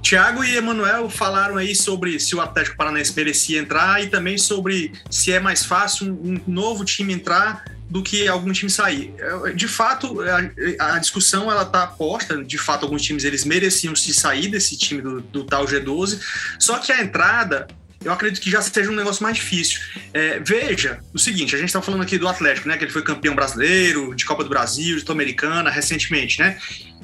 [0.00, 4.94] Tiago e Emanuel falaram aí sobre se o Atlético Paranaense merecia entrar e também sobre
[5.10, 9.12] se é mais fácil um novo time entrar do que algum time sair.
[9.18, 12.42] É, de fato, a, a discussão ela está posta.
[12.42, 16.22] De fato, alguns times eles mereciam se sair desse time do, do tal G12.
[16.58, 17.66] Só que a entrada
[18.06, 19.80] eu acredito que já seja um negócio mais difícil.
[20.14, 22.76] É, veja o seguinte: a gente está falando aqui do Atlético, né?
[22.76, 26.56] Que ele foi campeão brasileiro, de Copa do Brasil, de Sul-Americana, recentemente, né?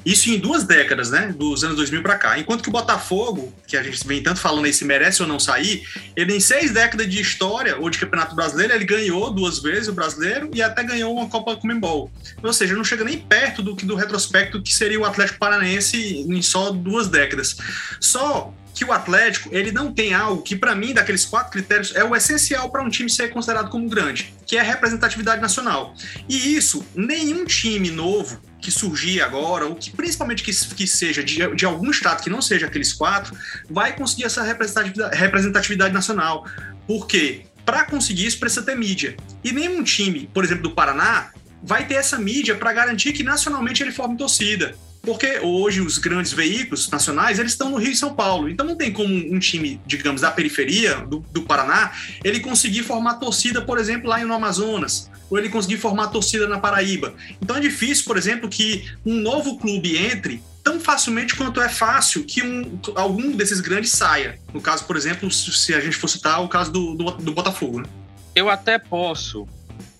[0.05, 1.33] Isso em duas décadas, né?
[1.37, 2.39] Dos anos 2000 para cá.
[2.39, 5.39] Enquanto que o Botafogo, que a gente vem tanto falando aí se merece ou não
[5.39, 5.83] sair,
[6.15, 9.93] ele em seis décadas de história ou de Campeonato Brasileiro, ele ganhou duas vezes o
[9.93, 12.11] brasileiro e até ganhou uma Copa Comembol.
[12.41, 15.97] Ou seja, não chega nem perto do que do retrospecto que seria o Atlético Paranaense
[15.97, 17.55] em só duas décadas.
[17.99, 22.03] Só que o Atlético ele não tem algo que, para mim, daqueles quatro critérios, é
[22.03, 25.93] o essencial para um time ser considerado como grande, que é a representatividade nacional.
[26.27, 31.55] E isso, nenhum time novo que surgir agora, ou que principalmente que, que seja de,
[31.55, 33.37] de algum estado que não seja aqueles quatro,
[33.69, 36.45] vai conseguir essa representatividade, representatividade nacional.
[36.87, 37.45] Por quê?
[37.65, 39.15] para conseguir isso precisa ter mídia.
[39.43, 41.31] E nenhum time, por exemplo, do Paraná,
[41.61, 44.75] vai ter essa mídia para garantir que nacionalmente ele forme torcida.
[45.05, 48.47] Porque hoje os grandes veículos nacionais, eles estão no Rio e São Paulo.
[48.49, 51.91] Então não tem como um time, digamos, da periferia do, do Paraná,
[52.23, 56.57] ele conseguir formar torcida, por exemplo, lá no Amazonas, ou ele conseguir formar torcida na
[56.57, 57.13] Paraíba.
[57.41, 62.23] Então é difícil, por exemplo, que um novo clube entre tão facilmente quanto é fácil
[62.23, 64.39] que um, algum desses grandes saia.
[64.53, 67.81] No caso, por exemplo, se a gente for citar o caso do, do, do Botafogo.
[67.81, 67.87] Né?
[68.33, 69.45] Eu até posso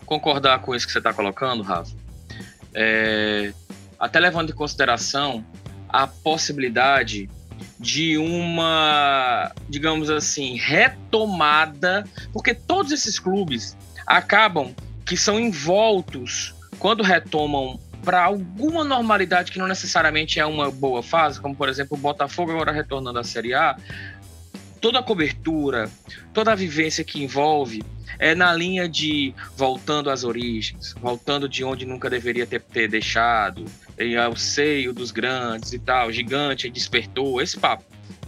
[0.06, 1.92] concordar com isso que você está colocando, Rafa.
[2.74, 3.54] É,
[4.04, 5.46] até levando em consideração
[5.88, 7.30] a possibilidade
[7.80, 17.80] de uma, digamos assim, retomada, porque todos esses clubes acabam que são envoltos quando retomam
[18.04, 22.52] para alguma normalidade que não necessariamente é uma boa fase, como por exemplo o Botafogo
[22.52, 23.78] agora retornando à Série A,
[24.82, 25.90] toda a cobertura,
[26.34, 27.82] toda a vivência que envolve
[28.20, 33.66] é na linha de voltando às origens, voltando de onde nunca deveria ter, ter deixado,
[34.22, 37.84] ao seio dos grandes e tal, gigante despertou, esse papo.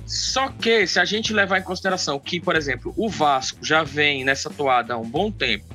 [0.06, 4.24] Só que se a gente levar em consideração que, por exemplo, o Vasco já vem
[4.24, 5.66] nessa toada há um bom tempo,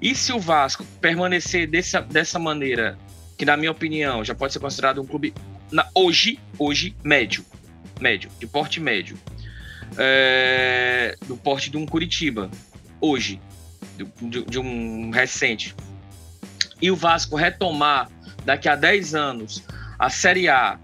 [0.00, 2.96] e se o Vasco permanecer dessa, dessa maneira,
[3.36, 5.34] que na minha opinião já pode ser considerado um clube
[5.72, 7.44] na, hoje, hoje médio,
[8.00, 9.18] médio, de porte médio,
[9.98, 12.50] é, do porte de um Curitiba,
[13.00, 13.40] hoje,
[13.96, 15.74] de, de um recente,
[16.80, 18.08] e o Vasco retomar
[18.44, 19.62] daqui a 10 anos
[19.98, 20.78] a Série A,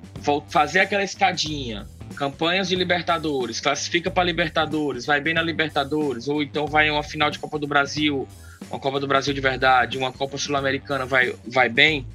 [0.48, 6.66] fazer aquela escadinha, campanhas de Libertadores, classifica para Libertadores, vai bem na Libertadores, ou então
[6.66, 8.26] vai em uma final de Copa do Brasil,
[8.70, 12.06] uma Copa do Brasil de verdade, uma Copa Sul-Americana vai, vai bem,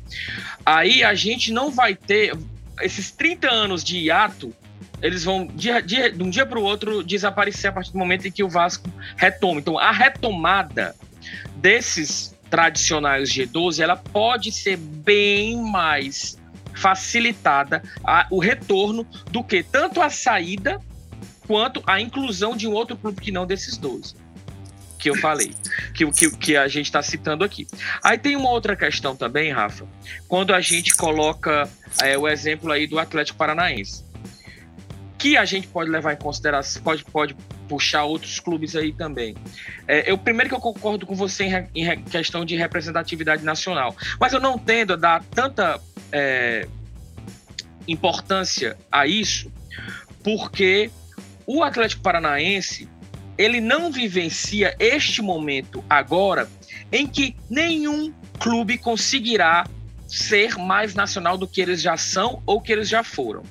[0.65, 2.38] aí a gente não vai ter
[2.81, 4.53] esses 30 anos de hiato,
[5.01, 8.27] eles vão de, de, de um dia para o outro desaparecer a partir do momento
[8.27, 9.60] em que o Vasco retoma.
[9.60, 10.95] Então, a retomada
[11.58, 16.39] desses tradicionais G12, ela pode ser bem mais
[16.74, 20.80] facilitada a, o retorno do que tanto a saída
[21.46, 24.15] quanto a inclusão de um outro clube que não desses 12
[24.98, 25.54] que eu falei,
[25.94, 27.68] que, que, que a gente está citando aqui.
[28.02, 29.86] Aí tem uma outra questão também, Rafa,
[30.28, 31.70] quando a gente coloca
[32.02, 34.04] é, o exemplo aí do Atlético Paranaense,
[35.20, 37.36] que a gente pode levar em consideração, pode, pode
[37.67, 39.36] puxar outros clubes aí também.
[39.88, 44.34] É, eu primeiro que eu concordo com você em, em, questão de representatividade nacional, mas
[44.34, 45.80] eu não tendo a dar tanta
[46.12, 46.67] é,
[47.88, 49.51] importância a isso,
[50.23, 50.89] porque
[51.45, 52.89] o Atlético Paranaense
[53.38, 56.49] ele não vivencia este momento agora
[56.91, 59.67] em que nenhum clube conseguirá
[60.08, 63.43] ser mais nacional do que eles já são ou que eles já foram.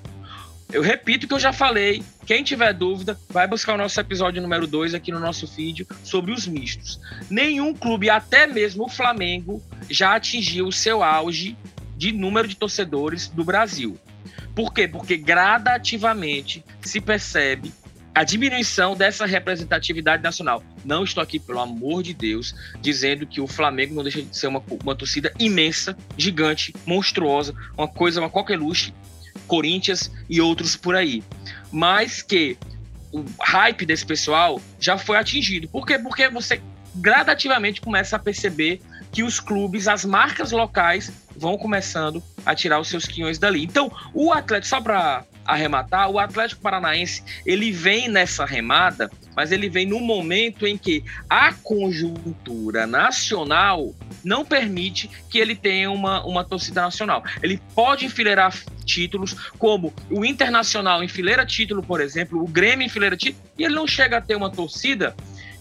[0.73, 2.03] Eu repito o que eu já falei.
[2.27, 6.33] Quem tiver dúvida, vai buscar o nosso episódio número 2 aqui no nosso vídeo sobre
[6.33, 7.01] os mistos.
[7.31, 11.57] Nenhum clube, até mesmo o Flamengo, já atingiu o seu auge
[11.97, 13.99] de número de torcedores do Brasil.
[14.55, 14.89] Por quê?
[14.89, 17.73] Porque gradativamente se percebe
[18.15, 20.63] a diminuição dessa representatividade nacional.
[20.85, 24.47] Não estou aqui, pelo amor de Deus, dizendo que o Flamengo não deixa de ser
[24.47, 28.93] uma, uma torcida imensa, gigante, monstruosa, uma coisa, uma qualquer luxo
[29.47, 31.23] Corinthians e outros por aí.
[31.71, 32.57] Mas que
[33.13, 35.69] o hype desse pessoal já foi atingido.
[35.69, 35.99] Por quê?
[35.99, 36.61] Porque você
[36.97, 38.81] gradativamente começa a perceber
[39.13, 43.63] que os clubes, as marcas locais vão começando a tirar os seus quinhões dali.
[43.63, 49.69] Então, o Atlético, só para arrematar, o Atlético Paranaense, ele vem nessa remada, mas ele
[49.69, 56.45] vem no momento em que a conjuntura nacional não permite que ele tenha uma, uma
[56.45, 57.23] torcida nacional.
[57.43, 58.55] Ele pode enfileirar
[58.85, 63.87] títulos, como o Internacional enfileira título, por exemplo, o Grêmio enfileira título, e ele não
[63.87, 65.15] chega a ter uma torcida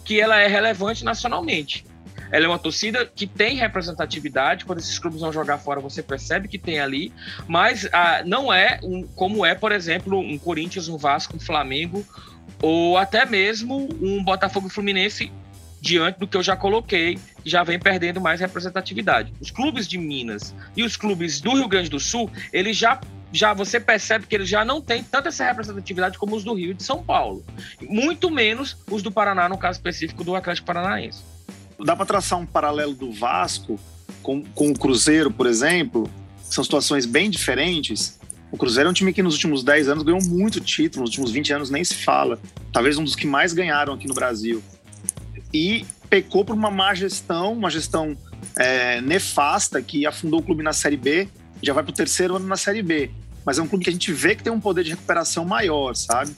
[0.05, 1.85] que ela é relevante nacionalmente.
[2.33, 4.65] Ela é uma torcida que tem representatividade.
[4.65, 7.13] Quando esses clubes vão jogar fora, você percebe que tem ali,
[7.47, 12.03] mas ah, não é um, como é, por exemplo, um Corinthians, um Vasco, um Flamengo,
[12.59, 15.31] ou até mesmo um Botafogo Fluminense,
[15.79, 19.31] diante do que eu já coloquei, já vem perdendo mais representatividade.
[19.39, 22.99] Os clubes de Minas e os clubes do Rio Grande do Sul, eles já
[23.31, 26.71] já você percebe que eles já não têm tanta essa representatividade como os do Rio
[26.71, 27.43] e de São Paulo.
[27.81, 31.32] Muito menos os do Paraná, no caso específico do Atlético Paranaense
[31.79, 33.79] dá para traçar um paralelo do Vasco
[34.21, 36.09] com, com o Cruzeiro, por exemplo.
[36.43, 38.19] São situações bem diferentes.
[38.51, 41.31] O Cruzeiro é um time que nos últimos 10 anos ganhou muito título, nos últimos
[41.31, 42.39] 20 anos nem se fala.
[42.71, 44.63] Talvez um dos que mais ganharam aqui no Brasil.
[45.53, 48.15] E pecou por uma má gestão, uma gestão
[48.57, 51.27] é, nefasta que afundou o clube na Série B,
[51.61, 53.09] já vai para o terceiro ano na Série B.
[53.45, 55.95] Mas é um clube que a gente vê que tem um poder de recuperação maior,
[55.95, 56.35] sabe?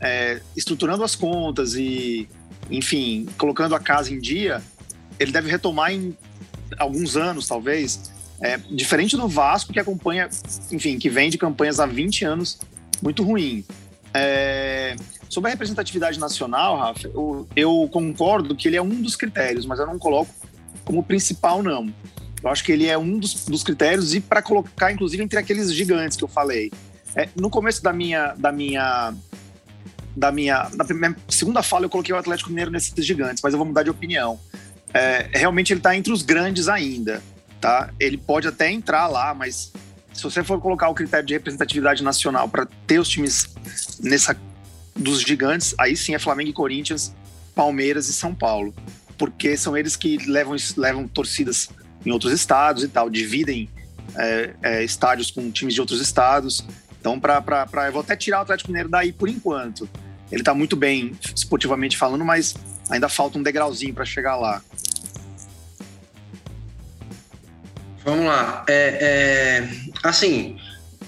[0.00, 2.28] É, estruturando as contas e
[2.70, 4.62] enfim, colocando a casa em dia,
[5.18, 6.16] ele deve retomar em
[6.78, 8.12] alguns anos, talvez.
[8.40, 10.28] É, diferente do Vasco, que acompanha,
[10.70, 12.58] enfim, que vem de campanhas há 20 anos
[13.02, 13.64] muito ruim.
[14.12, 14.96] É,
[15.28, 19.78] sobre a representatividade nacional, Rafa, eu, eu, concordo que ele é um dos critérios, mas
[19.78, 20.30] eu não coloco
[20.84, 21.92] como principal, não.
[22.42, 25.72] Eu acho que ele é um dos, dos critérios e para colocar, inclusive, entre aqueles
[25.72, 26.70] gigantes que eu falei.
[27.14, 29.14] É, no começo da minha, da minha
[30.16, 33.58] da minha, na minha segunda fala eu coloquei o Atlético Mineiro nesses gigantes, mas eu
[33.58, 34.40] vou mudar de opinião.
[34.94, 37.22] É, realmente ele está entre os grandes ainda,
[37.60, 37.90] tá?
[37.98, 39.72] Ele pode até entrar lá, mas
[40.12, 43.48] se você for colocar o critério de representatividade nacional para ter os times
[44.00, 44.36] nessa
[44.94, 47.14] dos gigantes, aí sim é Flamengo e Corinthians,
[47.54, 48.74] Palmeiras e São Paulo,
[49.18, 51.68] porque são eles que levam, levam torcidas
[52.04, 53.68] em outros estados e tal, dividem
[54.14, 56.64] é, é, estádios com times de outros estados.
[57.00, 59.88] Então, para eu vou até tirar o Atlético Mineiro daí por enquanto.
[60.30, 62.54] Ele está muito bem esportivamente falando, mas
[62.90, 64.62] ainda falta um degrauzinho para chegar lá.
[68.06, 68.64] Vamos lá.
[68.68, 69.68] É, é,
[70.04, 70.56] assim,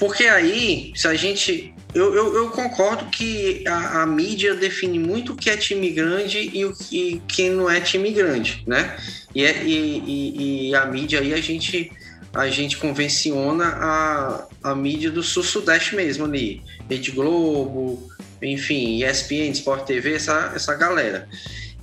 [0.00, 1.72] porque aí, se a gente.
[1.94, 6.50] Eu, eu, eu concordo que a, a, mídia define muito o que é time grande
[6.52, 8.96] e o que, que não é time grande, né?
[9.32, 11.90] E, é, e, e, e a mídia aí a gente
[12.34, 16.62] a gente convenciona a, a mídia do sul-sudeste mesmo ali.
[16.90, 18.06] Rede Globo,
[18.42, 21.28] enfim, ESPN, Sport TV, essa, essa galera.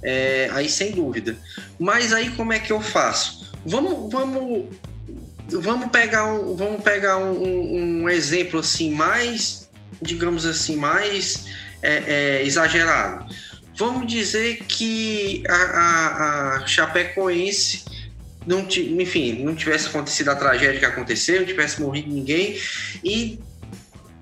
[0.04, 1.38] É, aí sem dúvida.
[1.80, 3.50] Mas aí como é que eu faço?
[3.66, 4.68] Vamos, vamos,
[5.50, 9.70] vamos pegar um, vamos pegar um, um exemplo assim mais,
[10.02, 11.46] digamos assim, mais
[11.82, 12.04] é,
[12.40, 13.26] é, exagerado.
[13.78, 17.84] Vamos dizer que a, a, a Chapecoense
[18.46, 22.60] não, enfim, não tivesse acontecido a tragédia que aconteceu, não tivesse morrido ninguém
[23.04, 23.40] e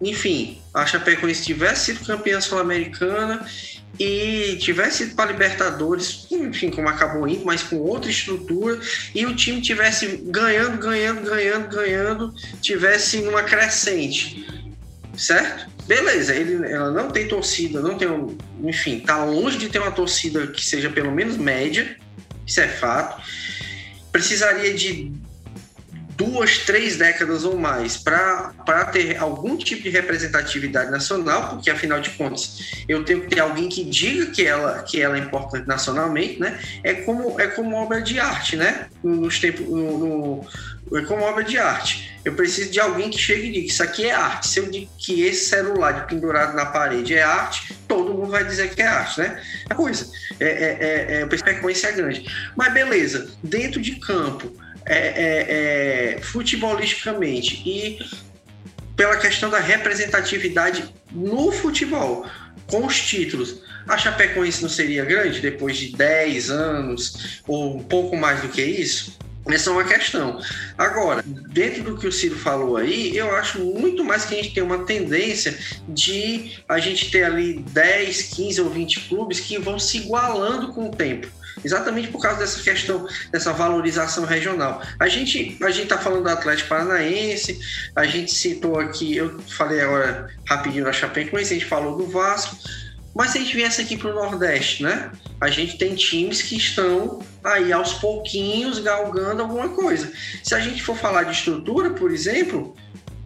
[0.02, 3.46] enfim, a Chapecoense tivesse sido campeã sul-americana
[4.00, 8.80] e tivesse ido para Libertadores, enfim, como acabou indo, mas com outra estrutura,
[9.14, 14.46] e o time tivesse ganhando, ganhando, ganhando, ganhando, tivesse numa crescente,
[15.16, 15.72] certo?
[15.86, 18.08] Beleza, ele, ela não tem torcida, não tem,
[18.64, 21.98] enfim, tá longe de ter uma torcida que seja pelo menos média,
[22.48, 23.22] isso é fato.
[24.12, 25.12] Precisaria de
[26.16, 32.12] duas, três décadas ou mais para ter algum tipo de representatividade nacional, porque afinal de
[32.12, 36.40] contas eu tenho que ter alguém que diga que ela, que ela é importante nacionalmente,
[36.40, 36.60] né?
[36.84, 38.88] É como, é como obra de arte, né?
[39.04, 40.48] Nos tempos, no, no,
[40.98, 42.12] é como obra de arte.
[42.24, 44.48] Eu preciso de alguém que chegue e diga isso aqui é arte.
[44.48, 48.74] Se eu digo que esse celular pendurado na parede é arte, todo mundo vai dizer
[48.74, 49.42] que é arte, né?
[49.70, 52.26] A coisa, é, é, é, é, a frequência é grande.
[52.56, 54.54] Mas beleza, dentro de campo,
[54.86, 58.00] é, é, é, futebolisticamente e
[58.96, 62.26] pela questão da representatividade no futebol,
[62.68, 63.62] com os títulos.
[63.88, 68.62] A Chapecoense não seria grande depois de 10 anos ou um pouco mais do que
[68.62, 69.18] isso?
[69.46, 70.40] Essa é uma questão.
[70.78, 74.54] Agora, dentro do que o Ciro falou aí, eu acho muito mais que a gente
[74.54, 79.78] tem uma tendência de a gente ter ali 10, 15 ou 20 clubes que vão
[79.78, 81.28] se igualando com o tempo
[81.64, 84.82] exatamente por causa dessa questão, dessa valorização regional.
[85.00, 87.60] A gente a gente está falando do Atlético Paranaense,
[87.96, 92.58] a gente citou aqui, eu falei agora rapidinho da Chapecoense, a gente falou do Vasco,
[93.16, 95.12] mas se a gente viesse aqui para o Nordeste, né?
[95.40, 100.12] A gente tem times que estão aí aos pouquinhos galgando alguma coisa.
[100.44, 102.76] Se a gente for falar de estrutura, por exemplo,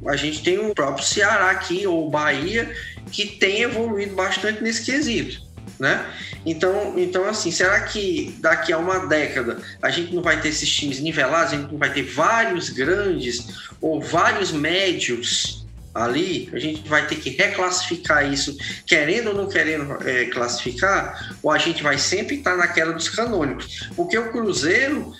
[0.05, 2.75] a gente tem o próprio Ceará aqui, ou Bahia,
[3.11, 5.46] que tem evoluído bastante nesse quesito
[5.79, 6.05] né?
[6.45, 10.69] Então, então, assim, será que daqui a uma década a gente não vai ter esses
[10.69, 16.49] times nivelados, a gente não vai ter vários grandes ou vários médios ali?
[16.53, 21.57] A gente vai ter que reclassificar isso, querendo ou não querendo é, classificar, ou a
[21.57, 23.89] gente vai sempre estar naquela dos canônicos?
[23.95, 25.13] Porque o Cruzeiro,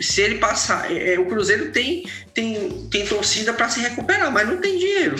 [0.00, 4.48] se ele passar, é, é o Cruzeiro tem, tem, tem torcida para se recuperar, mas
[4.48, 5.16] não tem dinheiro.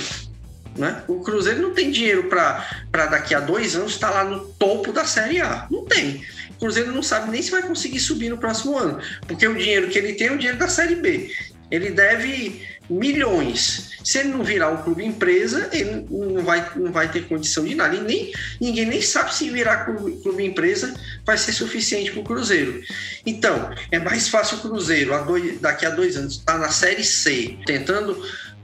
[0.76, 1.02] Né?
[1.08, 4.92] O Cruzeiro não tem dinheiro para daqui a dois anos estar tá lá no topo
[4.92, 5.66] da Série A.
[5.70, 6.24] Não tem.
[6.50, 9.88] O Cruzeiro não sabe nem se vai conseguir subir no próximo ano, porque o dinheiro
[9.88, 11.30] que ele tem é o dinheiro da Série B.
[11.70, 13.90] Ele deve milhões.
[14.02, 17.74] Se ele não virar um clube empresa, ele não vai, não vai ter condição de
[17.74, 17.94] nada.
[17.94, 20.92] E nem, ninguém nem sabe se virar clube, clube empresa
[21.24, 22.82] vai ser suficiente para o Cruzeiro.
[23.24, 26.70] Então, é mais fácil o Cruzeiro a dois, daqui a dois anos estar tá na
[26.70, 28.20] Série C, tentando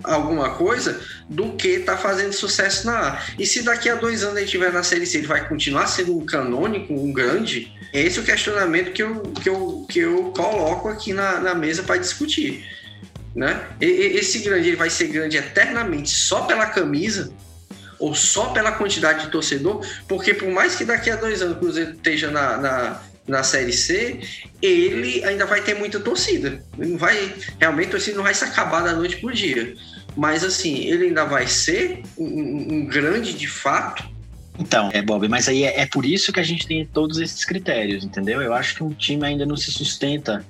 [0.07, 3.23] alguma coisa do que está fazendo sucesso na A.
[3.39, 6.17] E se daqui a dois anos ele estiver na Série C, ele vai continuar sendo
[6.17, 7.73] um canônico, um grande?
[7.93, 11.83] Esse é o questionamento que eu, que eu, que eu coloco aqui na, na mesa
[11.83, 12.65] para discutir.
[13.35, 13.67] Né?
[13.81, 13.87] E,
[14.17, 17.33] esse grande ele vai ser grande eternamente só pela camisa?
[17.99, 21.61] ou só pela quantidade de torcedor, porque por mais que daqui a dois anos o
[21.61, 24.21] Cruzeiro esteja na, na, na Série C,
[24.63, 26.63] ele ainda vai ter muita torcida.
[26.77, 29.75] Não vai, realmente a torcida não vai se acabar da noite por dia.
[30.17, 34.09] Mas assim, ele ainda vai ser um, um grande de fato.
[34.59, 37.45] Então, é Bob, mas aí é, é por isso que a gente tem todos esses
[37.45, 38.41] critérios, entendeu?
[38.41, 40.45] Eu acho que um time ainda não se sustenta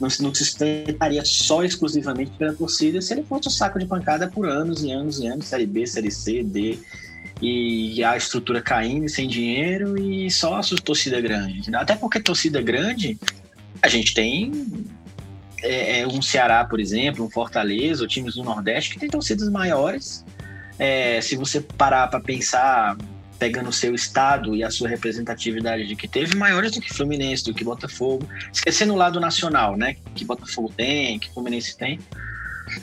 [0.00, 4.48] não se sustentaria só exclusivamente pela torcida se ele fosse um saco de pancada por
[4.48, 6.78] anos e anos e anos, Série B, Série C, D,
[7.42, 11.74] e a estrutura caindo sem dinheiro e só a torcida grande.
[11.74, 13.18] Até porque torcida grande,
[13.82, 14.52] a gente tem
[15.62, 19.48] é, é, um Ceará, por exemplo, um Fortaleza, ou times do Nordeste que tem torcidas
[19.48, 20.24] maiores.
[20.78, 22.96] É, se você parar para pensar
[23.38, 27.42] pegando o seu estado e a sua representatividade de que teve maiores do que Fluminense,
[27.42, 29.96] do que Botafogo, esquecendo o lado nacional, né?
[30.14, 31.98] Que Botafogo tem, que Fluminense tem.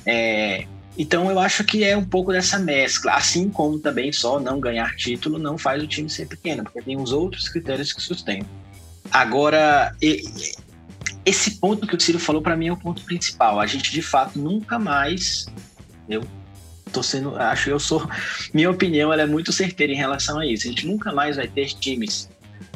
[0.04, 0.66] É,
[0.98, 4.96] então eu acho que é um pouco dessa mescla, assim como também só não ganhar
[4.96, 8.50] título não faz o time ser pequeno, porque tem os outros critérios que sustentam.
[9.12, 9.96] Agora,
[11.28, 13.60] esse ponto que o Ciro falou para mim é o ponto principal.
[13.60, 15.46] A gente de fato nunca mais,
[16.08, 16.26] eu
[16.94, 18.10] tô sendo, acho eu sou,
[18.54, 20.66] minha opinião ela é muito certeira em relação a isso.
[20.66, 22.30] A gente nunca mais vai ter times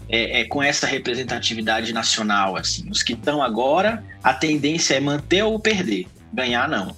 [0.10, 2.90] é, é, com essa representatividade nacional, assim.
[2.90, 6.94] Os que estão agora, a tendência é manter ou perder, ganhar não.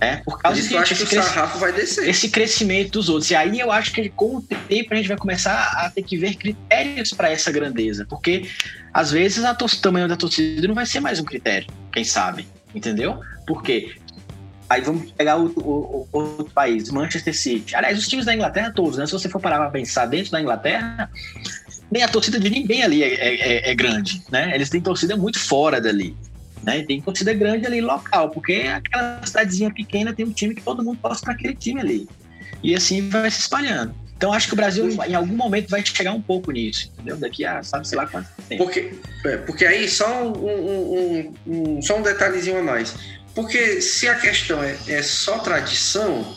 [0.00, 2.08] É, por causa disso, eu acho que o sarrafo vai descer.
[2.08, 3.30] Esse crescimento dos outros.
[3.30, 6.16] E aí eu acho que com o tempo a gente vai começar a ter que
[6.16, 8.06] ver critérios para essa grandeza.
[8.08, 8.48] Porque
[8.92, 12.46] às vezes a o tamanho da torcida não vai ser mais um critério, quem sabe.
[12.74, 13.20] Entendeu?
[13.46, 13.96] Porque
[14.68, 17.74] Aí vamos pegar o, o, o, outro país, Manchester City.
[17.74, 19.06] Aliás, os times da Inglaterra todos, né?
[19.06, 21.10] Se você for parar para pensar dentro da Inglaterra,
[21.90, 24.54] nem a torcida de ninguém ali é, é, é, grande, né?
[24.54, 26.14] Eles têm torcida muito fora dali.
[26.62, 26.82] Né?
[26.82, 30.98] Tem torcida grande ali local, porque aquela cidadezinha pequena tem um time que todo mundo
[31.00, 32.08] torce para aquele time ali.
[32.62, 33.94] E assim vai se espalhando.
[34.18, 37.16] Então acho que o Brasil em algum momento vai chegar um pouco nisso, entendeu?
[37.16, 38.64] Daqui a sabe sei lá quanto tempo.
[38.64, 38.92] Porque,
[39.24, 42.96] é, porque aí só um, um, um, só um detalhezinho a mais.
[43.32, 46.36] Porque se a questão é, é só tradição,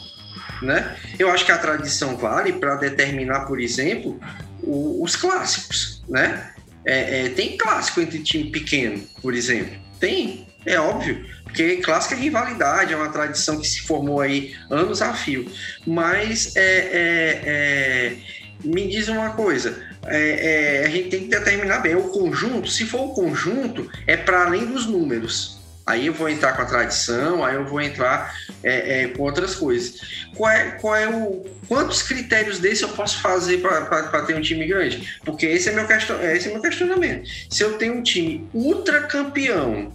[0.62, 0.96] né?
[1.18, 4.20] Eu acho que a tradição vale para determinar, por exemplo,
[4.62, 6.52] o, os clássicos, né?
[6.86, 9.76] É, é, tem clássico entre time pequeno, por exemplo.
[10.02, 11.24] Tem, é óbvio.
[11.44, 15.50] Porque clássico é rivalidade, é uma tradição que se formou aí anos a fio.
[15.86, 18.18] Mas é, é, é
[18.64, 22.70] me diz uma coisa: é, é, a gente tem que determinar bem o conjunto.
[22.70, 25.61] Se for o conjunto, é para além dos números.
[25.86, 29.56] Aí eu vou entrar com a tradição, aí eu vou entrar é, é, com outras
[29.56, 30.28] coisas.
[30.36, 34.66] Qual é, qual é o, quantos critérios desse eu posso fazer para ter um time
[34.68, 35.20] grande?
[35.26, 37.30] Porque esse é, meu question, esse é meu questionamento.
[37.50, 39.92] Se eu tenho um time ultra campeão,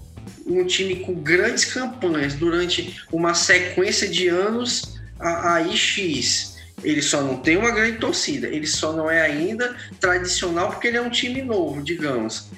[0.47, 7.37] um time com grandes campanhas durante uma sequência de anos, aí X, ele só não
[7.37, 11.43] tem uma grande torcida, ele só não é ainda tradicional porque ele é um time
[11.43, 12.51] novo, digamos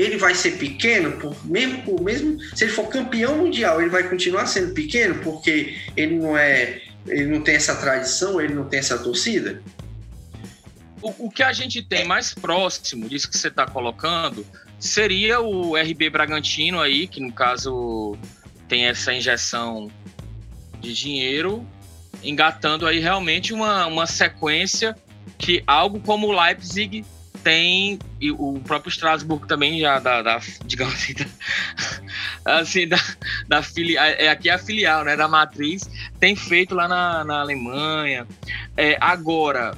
[0.00, 4.08] ele vai ser pequeno, por, mesmo, por, mesmo se ele for campeão mundial, ele vai
[4.08, 8.78] continuar sendo pequeno porque ele não é, ele não tem essa tradição, ele não tem
[8.78, 9.62] essa torcida.
[11.00, 14.46] O, o que a gente tem mais próximo disso que você está colocando
[14.78, 18.16] seria o RB Bragantino aí, que no caso
[18.68, 19.90] tem essa injeção
[20.80, 21.66] de dinheiro,
[22.22, 24.96] engatando aí realmente uma, uma sequência
[25.36, 27.04] que algo como o Leipzig
[27.48, 31.26] tem e o próprio Strasbourg também já da, da digamos assim, da,
[32.60, 32.98] assim, da,
[33.48, 33.62] da
[34.18, 35.88] é aqui a filial, né, da matriz,
[36.20, 38.26] tem feito lá na, na Alemanha.
[38.76, 39.74] É, agora,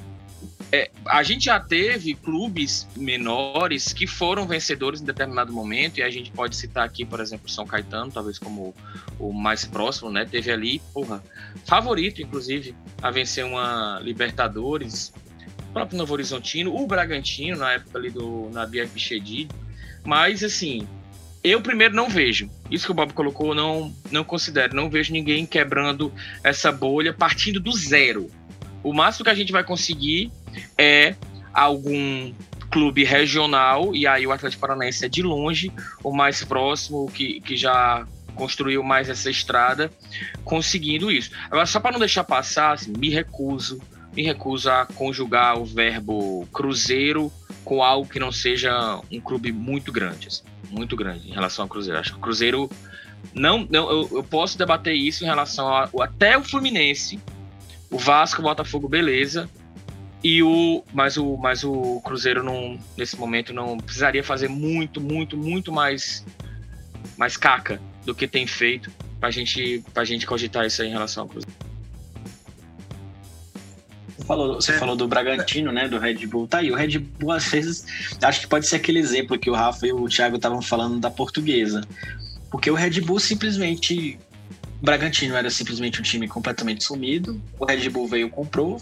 [0.69, 6.09] é, a gente já teve clubes menores que foram vencedores em determinado momento, e a
[6.09, 8.75] gente pode citar aqui, por exemplo, São Caetano, talvez como
[9.17, 10.25] o mais próximo, né?
[10.29, 11.23] Teve ali, porra,
[11.63, 15.13] favorito, inclusive, a vencer uma Libertadores
[15.73, 19.47] próprio Novo Horizontino, o Bragantino, na época ali do na Bia Pichedi.
[20.03, 20.87] Mas, assim,
[21.43, 22.49] eu primeiro não vejo.
[22.69, 24.75] Isso que o Bob colocou, não, não considero.
[24.75, 26.11] Não vejo ninguém quebrando
[26.43, 28.29] essa bolha partindo do zero.
[28.83, 30.31] O máximo que a gente vai conseguir
[30.77, 31.15] é
[31.53, 32.33] algum
[32.71, 37.57] clube regional, e aí o Atlético Paranaense é de longe o mais próximo, que, que
[37.57, 39.91] já construiu mais essa estrada,
[40.45, 41.31] conseguindo isso.
[41.47, 43.81] Agora, só para não deixar passar, assim, me recuso
[44.15, 47.31] me recuso a conjugar o verbo cruzeiro
[47.63, 51.69] com algo que não seja um clube muito grande, assim, muito grande em relação ao
[51.69, 51.99] Cruzeiro.
[51.99, 52.69] Acho que o Cruzeiro
[53.33, 57.19] não, não eu, eu posso debater isso em relação a, até o Fluminense,
[57.89, 59.49] o Vasco, o Botafogo, beleza.
[60.23, 65.35] E o, mas o, mas o Cruzeiro não, nesse momento não precisaria fazer muito, muito,
[65.35, 66.23] muito mais,
[67.17, 71.23] mais caca do que tem feito para gente, a gente cogitar isso aí em relação
[71.23, 71.50] ao Cruzeiro.
[74.31, 74.77] Falou, você é.
[74.77, 75.87] falou do Bragantino, né?
[75.87, 76.47] Do Red Bull.
[76.47, 77.85] Tá aí, o Red Bull, às vezes,
[78.21, 81.09] acho que pode ser aquele exemplo que o Rafa e o Thiago estavam falando da
[81.09, 81.81] portuguesa.
[82.49, 84.17] Porque o Red Bull simplesmente.
[84.81, 87.39] O Bragantino era simplesmente um time completamente sumido.
[87.59, 88.81] O Red Bull veio comprou.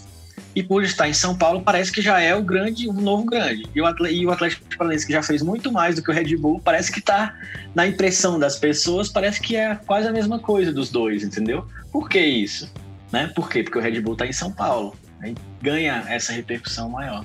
[0.54, 3.68] E por estar em São Paulo, parece que já é o grande, o novo grande.
[3.74, 6.14] E o, Atlético, e o Atlético Paranaense, que já fez muito mais do que o
[6.14, 7.38] Red Bull, parece que está
[7.74, 11.68] na impressão das pessoas, parece que é quase a mesma coisa dos dois, entendeu?
[11.92, 12.72] Por que isso?
[13.12, 13.30] Né?
[13.34, 13.62] Por quê?
[13.62, 14.96] Porque o Red Bull está em São Paulo.
[15.22, 17.24] Aí ganha essa repercussão maior.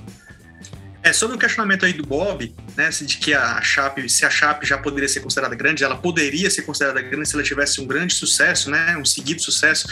[1.06, 4.66] É, sobre o questionamento aí do Bob, né, de que a Chape, se a Chape
[4.66, 8.12] já poderia ser considerada grande, ela poderia ser considerada grande se ela tivesse um grande
[8.12, 9.86] sucesso, né, um seguido sucesso,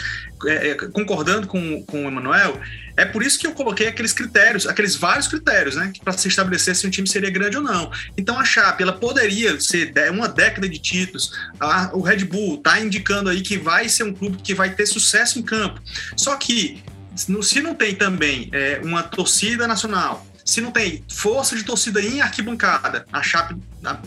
[0.45, 2.59] é, é, concordando com, com o Emanuel,
[2.97, 6.75] é por isso que eu coloquei aqueles critérios, aqueles vários critérios, né, para se estabelecer
[6.75, 7.89] se um time seria grande ou não.
[8.17, 11.31] Então a Chape, ela poderia ser uma década de títulos,
[11.61, 14.85] a, o Red Bull está indicando aí que vai ser um clube que vai ter
[14.85, 15.79] sucesso em campo,
[16.17, 16.83] só que
[17.15, 22.21] se não tem também é, uma torcida nacional, se não tem força de torcida em
[22.21, 23.55] arquibancada, a Chape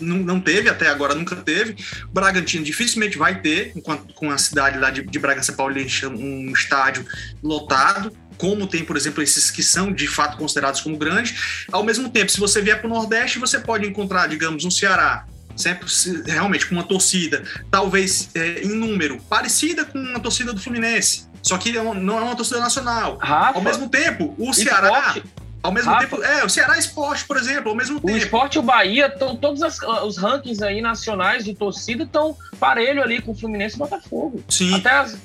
[0.01, 1.77] não teve, até agora nunca teve,
[2.13, 7.05] Bragantino dificilmente vai ter, enquanto com a cidade lá de, de Bragança Paulista, um estádio
[7.43, 11.67] lotado, como tem, por exemplo, esses que são de fato considerados como grandes.
[11.73, 15.27] Ao mesmo tempo, se você vier para o Nordeste, você pode encontrar, digamos, um Ceará,
[15.57, 15.89] sempre
[16.25, 21.28] realmente com uma torcida, talvez é, em número, parecida com a torcida do Fluminense.
[21.43, 23.19] Só que não é uma torcida nacional.
[23.21, 24.89] Rafa, ao mesmo tempo, o Ceará.
[24.89, 25.25] Esporte
[25.63, 28.13] ao mesmo Rafa, tempo, é, o Ceará Esporte, por exemplo, ao mesmo tempo.
[28.13, 32.37] O Esporte e o Bahia, estão todos as, os rankings aí nacionais de torcida estão
[32.61, 34.43] parelho ali com o Fluminense e Botafogo.
[34.49, 34.75] Sim.
[34.75, 35.19] Até as...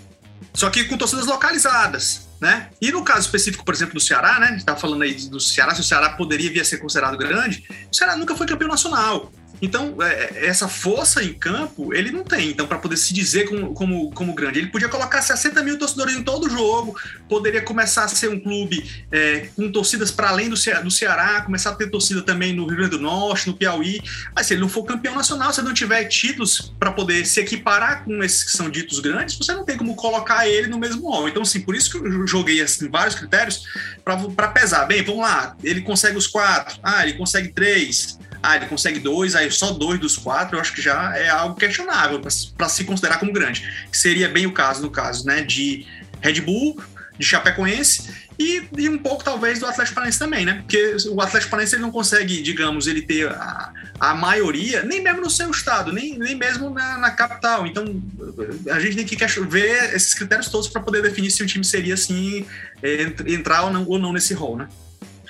[0.53, 2.69] Só que com torcidas localizadas, né?
[2.81, 4.47] E no caso específico, por exemplo, do Ceará, né?
[4.47, 7.17] A gente estava falando aí do Ceará, se o Ceará poderia vir a ser considerado
[7.17, 9.31] grande, o Ceará nunca foi campeão nacional.
[9.63, 12.49] Então, é, é, essa força em campo, ele não tem.
[12.49, 16.17] Então, para poder se dizer como, como, como grande, ele podia colocar 60 mil torcedores
[16.17, 16.99] em todo jogo,
[17.29, 21.43] poderia começar a ser um clube é, com torcidas para além do, Ce do Ceará,
[21.43, 24.01] começar a ter torcida também no Rio Grande do Norte, no Piauí.
[24.35, 28.03] Mas se ele não for campeão nacional, se não tiver títulos para poder se equiparar
[28.03, 31.29] com esses que são ditos grandes, você não tem como colocar ele no mesmo rol.
[31.29, 33.63] Então, assim, por isso que eu joguei assim, vários critérios
[34.03, 34.83] para pesar.
[34.87, 39.35] Bem, vamos lá, ele consegue os quatro, ah, ele consegue três ah, ele consegue dois,
[39.35, 42.19] aí só dois dos quatro, eu acho que já é algo questionável
[42.57, 43.65] para se considerar como grande.
[43.89, 45.87] Seria bem o caso, no caso, né, de
[46.19, 46.77] Red Bull,
[47.17, 50.55] de Chapecoense e, e, um pouco talvez do Atlético Paranaense também, né?
[50.55, 55.21] Porque o Atlético Paranaense ele não consegue, digamos, ele ter a, a maioria, nem mesmo
[55.21, 57.67] no seu estado, nem, nem mesmo na, na capital.
[57.67, 57.85] Então
[58.71, 61.93] a gente tem que ver esses critérios todos para poder definir se o time seria
[61.93, 62.45] assim,
[63.25, 64.67] entrar ou não, ou não nesse rol, né?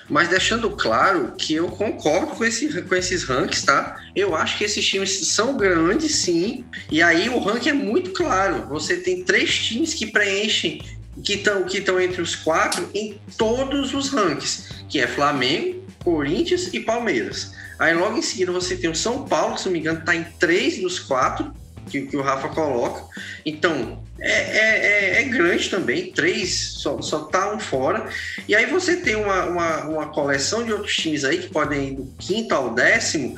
[0.09, 3.97] Mas deixando claro que eu concordo com, esse, com esses rankings, tá?
[4.15, 6.65] Eu acho que esses times são grandes, sim.
[6.91, 8.67] E aí o ranking é muito claro.
[8.69, 10.81] Você tem três times que preenchem,
[11.23, 16.79] que estão que entre os quatro em todos os rankings, que é Flamengo, Corinthians e
[16.79, 17.53] Palmeiras.
[17.79, 20.15] Aí logo em seguida você tem o São Paulo, que se não me engano, está
[20.15, 21.53] em três dos quatro
[21.89, 23.03] que, que o Rafa coloca.
[23.45, 28.07] Então, é, é, é, é, grande também, três, só, só tá um fora.
[28.47, 31.95] E aí você tem uma, uma, uma, coleção de outros times aí que podem ir
[31.95, 33.35] do quinto ao décimo,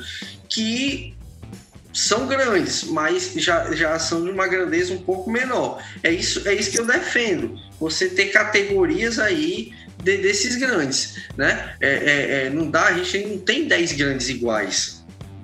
[0.48, 1.14] que
[1.92, 5.82] são grandes, mas já, já são de uma grandeza um pouco menor.
[6.02, 7.58] É isso, é isso que eu defendo.
[7.80, 9.72] Você ter categorias aí
[10.02, 11.74] de, desses grandes, né?
[11.80, 14.95] É, é, é não dá, a gente não tem dez grandes iguais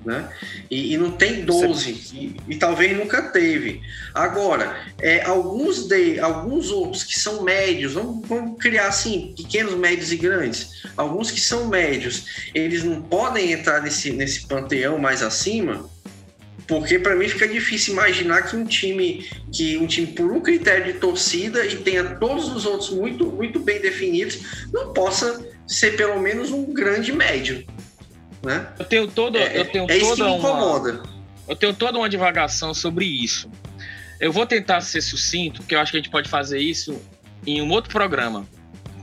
[0.05, 0.29] né?
[0.69, 3.81] E, e não tem 12, e, e, talvez nunca teve.
[4.13, 10.11] Agora, é, alguns, de, alguns outros que são médios, vamos, vamos, criar assim, pequenos, médios
[10.11, 10.83] e grandes.
[10.97, 15.89] Alguns que são médios, eles não podem entrar nesse, nesse panteão mais acima,
[16.67, 20.93] porque para mim fica difícil imaginar que um time que um time por um critério
[20.93, 26.19] de torcida e tenha todos os outros muito muito bem definidos não possa ser pelo
[26.21, 27.65] menos um grande médio
[28.43, 28.67] né?
[28.77, 30.31] Eu tenho todo, é, eu tenho é toda.
[30.31, 31.03] Uma,
[31.47, 33.49] eu tenho toda uma divagação sobre isso.
[34.19, 37.01] Eu vou tentar ser sucinto, porque eu acho que a gente pode fazer isso
[37.45, 38.45] em um outro programa,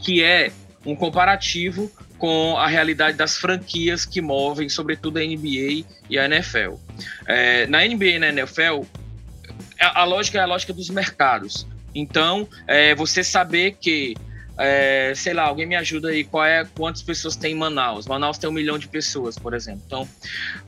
[0.01, 0.53] que é
[0.85, 6.75] um comparativo com a realidade das franquias que movem, sobretudo a NBA e a NFL.
[7.27, 8.83] É, na NBA e na NFL,
[9.81, 11.67] a, a, lógica é a lógica dos mercados.
[11.95, 14.15] Então, é, você saber que
[14.61, 18.07] é, sei lá, alguém me ajuda aí, qual é, quantas pessoas tem em Manaus?
[18.07, 19.83] Manaus tem um milhão de pessoas, por exemplo.
[19.87, 20.09] Então,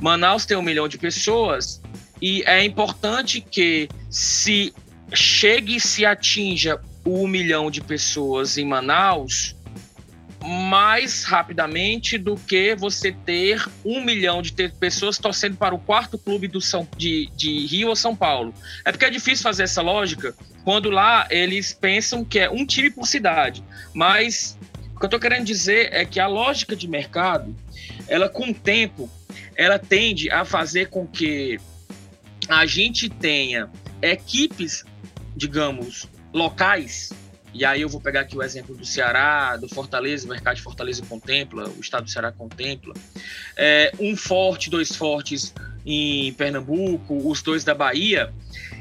[0.01, 1.81] Manaus tem um milhão de pessoas
[2.21, 4.75] e é importante que se
[5.13, 9.55] chegue e se atinja o um milhão de pessoas em Manaus
[10.45, 16.49] mais rapidamente do que você ter um milhão de pessoas torcendo para o quarto clube
[16.49, 18.53] do São, de, de Rio ou São Paulo.
[18.85, 20.35] É porque é difícil fazer essa lógica
[20.65, 23.63] quando lá eles pensam que é um time por cidade.
[23.95, 24.59] Mas
[25.03, 27.53] que eu estou querendo dizer é que a lógica de mercado,
[28.07, 29.11] ela com o tempo,
[29.57, 31.59] ela tende a fazer com que
[32.49, 33.69] a gente tenha
[34.01, 34.85] equipes,
[35.37, 37.13] digamos, locais.
[37.55, 40.63] E aí eu vou pegar aqui o exemplo do Ceará, do Fortaleza, o mercado de
[40.63, 42.95] Fortaleza contempla, o estado do Ceará contempla.
[43.57, 45.53] É, um forte, dois fortes
[45.85, 48.33] em Pernambuco, os dois da Bahia.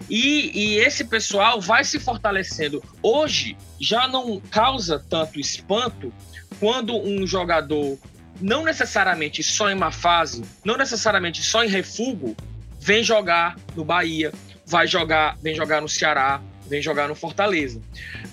[0.09, 2.83] E, e, esse pessoal vai se fortalecendo.
[3.01, 6.13] Hoje já não causa tanto espanto
[6.59, 7.97] quando um jogador,
[8.39, 12.35] não necessariamente só em uma fase, não necessariamente só em refúgio,
[12.79, 14.31] vem jogar no Bahia,
[14.65, 16.41] vai jogar, vem jogar no Ceará,
[16.71, 17.81] vem jogar no Fortaleza.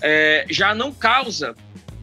[0.01, 1.53] É, já não causa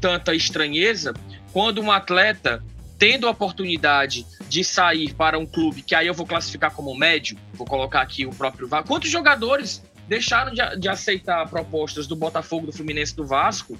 [0.00, 1.14] tanta estranheza
[1.50, 2.62] quando um atleta
[2.98, 7.36] tendo a oportunidade de sair para um clube que aí eu vou classificar como médio,
[7.54, 8.88] vou colocar aqui o próprio Vasco.
[8.88, 13.78] Quantos jogadores deixaram de, de, aceitar propostas do Botafogo, do Fluminense, do Vasco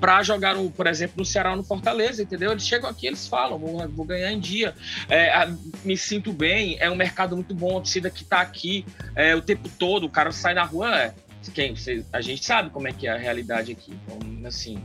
[0.00, 2.52] para jogar, no, por exemplo, no Ceará ou no Fortaleza, entendeu?
[2.52, 4.74] Eles chegam aqui, eles falam, vou, vou ganhar em dia,
[5.08, 5.52] é, a,
[5.84, 9.42] me sinto bem, é um mercado muito bom, a torcida que está aqui é, o
[9.42, 11.14] tempo todo, o cara sai na rua, é,
[11.50, 11.74] quem,
[12.12, 14.82] a gente sabe como é que é a realidade aqui, então, assim,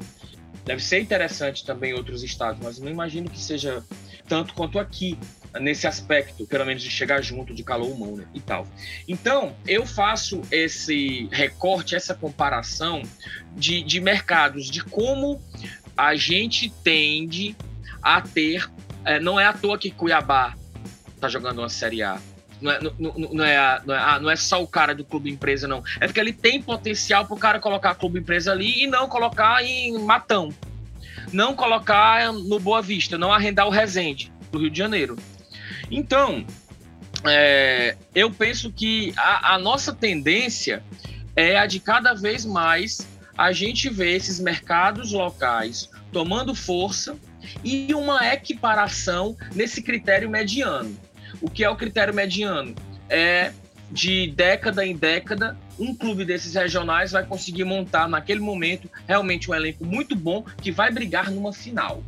[0.66, 3.84] deve ser interessante também em outros estados, mas não imagino que seja
[4.28, 5.18] tanto quanto aqui,
[5.59, 8.66] nesse aspecto, pelo menos de chegar junto, de calor humano e tal.
[9.07, 13.01] Então, eu faço esse recorte, essa comparação
[13.55, 15.41] de, de mercados, de como
[15.97, 17.55] a gente tende
[18.01, 18.70] a ter.
[19.03, 20.55] É, não é à toa que Cuiabá
[21.14, 22.22] está jogando uma Série A.
[22.62, 25.32] Não é, não, não, é, não, é, ah, não é só o cara do clube
[25.32, 25.84] empresa, não.
[25.99, 29.64] É porque ele tem potencial para o cara colocar clube empresa ali e não colocar
[29.64, 30.49] em Matão.
[31.34, 35.18] Não colocar no Boa Vista, não arrendar o Resende, do Rio de Janeiro.
[35.89, 36.45] Então,
[37.26, 40.84] é, eu penso que a, a nossa tendência
[41.36, 43.07] é a de cada vez mais
[43.38, 47.18] a gente ver esses mercados locais tomando força
[47.64, 50.95] e uma equiparação nesse critério mediano.
[51.42, 52.76] O que é o critério mediano?
[53.10, 53.52] É
[53.92, 59.54] de década em década, um clube desses regionais vai conseguir montar naquele momento realmente um
[59.54, 62.02] elenco muito bom que vai brigar numa final.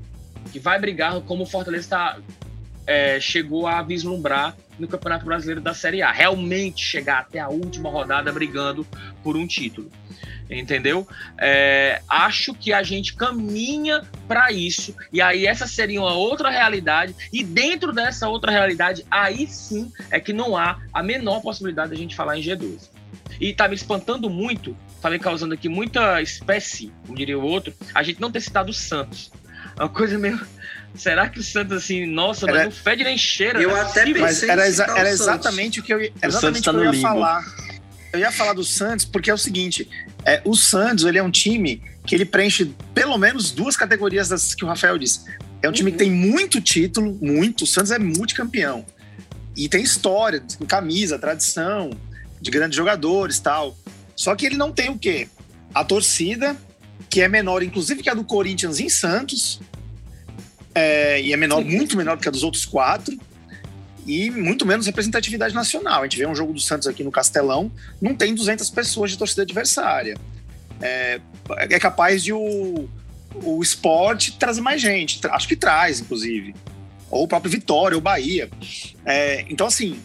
[0.52, 2.18] Que vai brigar como o Fortaleza está
[2.86, 6.12] é, chegou a vislumbrar no Campeonato Brasileiro da Série A.
[6.12, 8.86] Realmente chegar até a última rodada brigando
[9.24, 9.92] por um título.
[10.50, 11.08] Entendeu?
[11.38, 17.16] É, acho que a gente caminha para isso, e aí essa seria uma outra realidade,
[17.32, 21.96] e dentro dessa outra realidade, aí sim é que não há a menor possibilidade de
[21.96, 22.90] a gente falar em G12.
[23.40, 27.74] E tá me espantando muito, tá me causando aqui muita espécie, como diria o outro,
[27.96, 29.32] a gente não ter citado o Santos.
[29.78, 30.40] Uma coisa meio
[30.96, 32.54] Será que o Santos, assim, nossa, era...
[32.54, 33.62] mas não fede nem cheira?
[33.62, 36.76] Eu até pensei mas era, exa era exatamente o que eu, ia, exatamente tá o
[36.76, 37.44] que eu ia falar.
[38.12, 39.90] Eu ia falar do Santos porque é o seguinte,
[40.24, 44.54] é, o Santos ele é um time que ele preenche pelo menos duas categorias das
[44.54, 45.26] que o Rafael disse.
[45.62, 45.98] É um time uhum.
[45.98, 47.64] que tem muito título, muito.
[47.64, 48.86] O Santos é multicampeão.
[49.56, 51.92] E tem história, tem camisa, tradição
[52.42, 53.78] de grandes jogadores tal.
[54.16, 55.28] Só que ele não tem o quê?
[55.74, 56.56] A torcida,
[57.10, 59.60] que é menor, inclusive que a do Corinthians em Santos,
[60.76, 63.18] é, e é menor, muito menor do que a dos outros quatro,
[64.06, 66.02] e muito menos representatividade nacional.
[66.02, 67.72] A gente vê um jogo do Santos aqui no Castelão,
[68.02, 70.18] não tem 200 pessoas de torcida adversária.
[70.82, 71.20] É,
[71.58, 72.90] é capaz de o,
[73.36, 76.54] o esporte trazer mais gente, acho que traz, inclusive.
[77.10, 78.50] Ou o próprio Vitória, ou Bahia.
[79.06, 80.00] É, então, assim,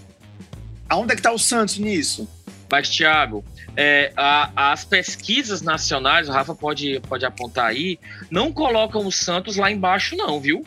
[0.89, 2.29] aonde é que está o Santos nisso?
[2.71, 3.45] Mas, Thiago,
[3.81, 7.97] é, a, as pesquisas nacionais, o Rafa pode, pode apontar aí,
[8.29, 10.67] não colocam o Santos lá embaixo, não, viu?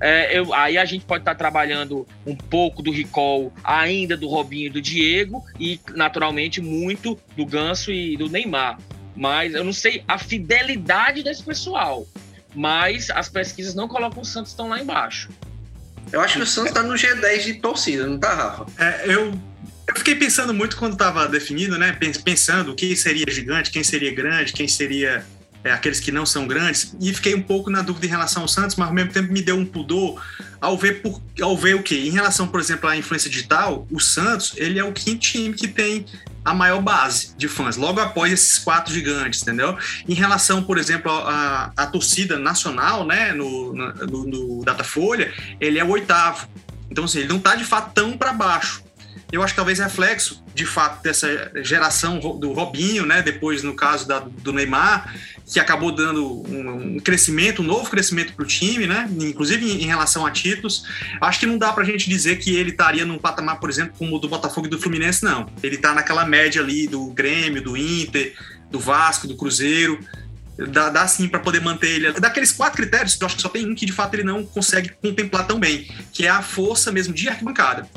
[0.00, 4.28] É, eu, aí a gente pode estar tá trabalhando um pouco do recall ainda do
[4.28, 8.78] Robinho e do Diego, e naturalmente muito do Ganso e do Neymar.
[9.16, 12.06] Mas eu não sei a fidelidade desse pessoal.
[12.54, 15.30] Mas as pesquisas não colocam o Santos tão lá embaixo.
[16.10, 18.66] Eu acho que o Santos tá no G10 de torcida, não tá, Rafa?
[18.78, 19.38] É, eu
[19.86, 21.96] eu fiquei pensando muito quando estava definindo, né?
[22.24, 25.24] Pensando quem seria gigante, quem seria grande, quem seria
[25.64, 28.48] é, aqueles que não são grandes, e fiquei um pouco na dúvida em relação ao
[28.48, 30.20] Santos, mas ao mesmo tempo me deu um pudor
[30.60, 31.96] ao ver, por, ao ver o quê?
[31.96, 35.68] Em relação, por exemplo, à influência digital, o Santos ele é o quinto time que
[35.68, 36.06] tem
[36.44, 39.76] a maior base de fãs, logo após esses quatro gigantes, entendeu?
[40.08, 45.90] Em relação, por exemplo, à, torcida nacional, né, no, no, no Datafolha, ele é o
[45.90, 46.48] oitavo.
[46.90, 48.82] Então, assim, ele não está de fato tão para baixo
[49.32, 53.22] eu acho que talvez reflexo, de fato, dessa geração do Robinho, né?
[53.22, 55.14] Depois, no caso da, do Neymar,
[55.50, 59.08] que acabou dando um, crescimento, um novo crescimento para o time, né?
[59.20, 60.84] Inclusive em, em, relação a títulos.
[61.18, 63.94] Acho que não dá para a gente dizer que ele estaria num patamar, por exemplo,
[63.98, 65.46] como o do Botafogo e do Fluminense, não.
[65.62, 68.34] Ele está naquela média ali do Grêmio, do Inter,
[68.70, 69.98] do Vasco, do Cruzeiro.
[70.56, 72.12] Dá, dá sim para poder manter ele.
[72.12, 74.90] Daqueles quatro critérios, eu acho que só tem um que de fato ele não consegue
[74.90, 77.88] contemplar tão bem, que é a força mesmo de arquibancada.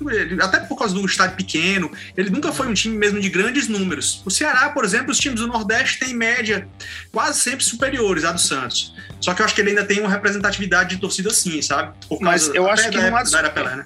[0.41, 4.21] Até por causa do estádio pequeno, ele nunca foi um time mesmo de grandes números.
[4.25, 6.67] O Ceará, por exemplo, os times do Nordeste têm média
[7.11, 8.93] quase sempre superiores à do Santos.
[9.19, 11.93] Só que eu acho que ele ainda tem uma representatividade de torcida sim, sabe?
[12.21, 13.85] Mas eu acho que da, não há da Pelé, né?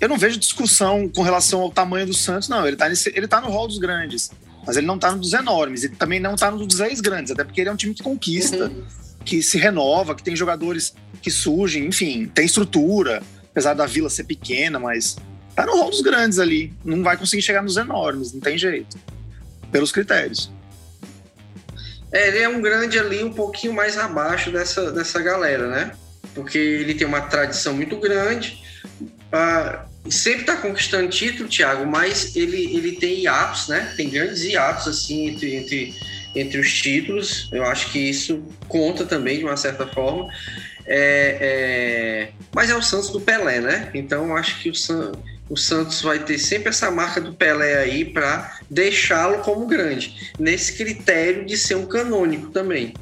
[0.00, 2.66] Eu não vejo discussão com relação ao tamanho do Santos, não.
[2.66, 4.30] Ele tá, nesse, ele tá no rol dos grandes
[4.68, 7.32] mas ele não está no dos enormes, ele também não está no dos 10 grandes,
[7.32, 8.84] até porque ele é um time que conquista, uhum.
[9.24, 14.24] que se renova, que tem jogadores que surgem, enfim, tem estrutura, apesar da vila ser
[14.24, 15.16] pequena, mas
[15.56, 18.98] tá no rol dos grandes ali, não vai conseguir chegar nos enormes, não tem jeito,
[19.72, 20.52] pelos critérios.
[22.12, 25.92] É, ele é um grande ali um pouquinho mais abaixo dessa, dessa galera, né?
[26.34, 28.62] Porque ele tem uma tradição muito grande,
[29.32, 33.92] ah, sempre está conquistando título, Thiago, mas ele, ele tem hiatos, né?
[33.96, 35.94] Tem grandes hiatos assim entre, entre,
[36.34, 37.48] entre os títulos.
[37.52, 40.28] Eu acho que isso conta também de uma certa forma.
[40.86, 42.28] É, é...
[42.54, 43.90] Mas é o Santos do Pelé, né?
[43.94, 45.12] Então eu acho que o, San...
[45.48, 50.74] o Santos vai ter sempre essa marca do Pelé aí para deixá-lo como grande, nesse
[50.76, 52.94] critério de ser um canônico também,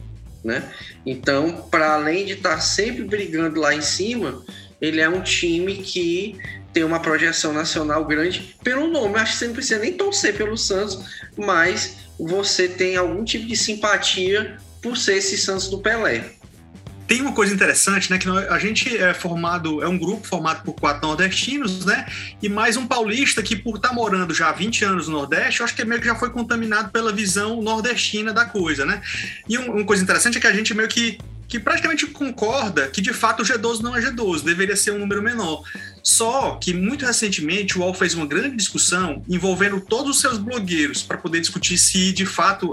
[0.44, 0.62] né?
[1.04, 4.44] Então, para além de estar tá sempre brigando lá em cima,
[4.80, 6.36] ele é um time que
[6.76, 9.16] tem uma projeção nacional grande pelo nome.
[9.16, 10.98] Acho que você não precisa nem torcer pelo Santos,
[11.34, 16.32] mas você tem algum tipo de simpatia por ser esse Santos do Pelé.
[17.08, 18.18] Tem uma coisa interessante, né?
[18.18, 22.04] Que a gente é formado, é um grupo formado por quatro nordestinos, né?
[22.42, 25.60] E mais um paulista que, por estar tá morando já há 20 anos no Nordeste,
[25.60, 29.00] eu acho que meio que já foi contaminado pela visão nordestina da coisa, né?
[29.48, 31.16] E uma coisa interessante é que a gente meio que
[31.48, 35.22] que praticamente concorda que de fato o G12 não é G12, deveria ser um número
[35.22, 35.62] menor.
[36.06, 41.02] Só que muito recentemente o UOL fez uma grande discussão envolvendo todos os seus blogueiros
[41.02, 42.70] para poder discutir se de fato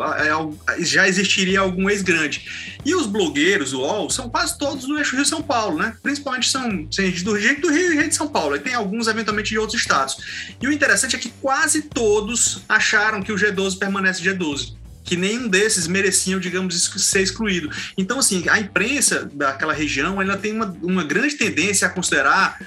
[0.77, 2.47] já existiria algum ex-grande.
[2.85, 5.95] E os blogueiros, o UOL, são quase todos do eixo Rio São Paulo, né?
[6.03, 8.55] Principalmente são do jeito do Rio e de São Paulo.
[8.55, 10.15] E tem alguns eventualmente de outros estados.
[10.61, 15.49] E o interessante é que quase todos acharam que o G12 permanece G12 que nenhum
[15.49, 17.69] desses mereciam, digamos, ser excluído.
[17.97, 22.57] Então, assim, a imprensa daquela região ela tem uma, uma grande tendência a considerar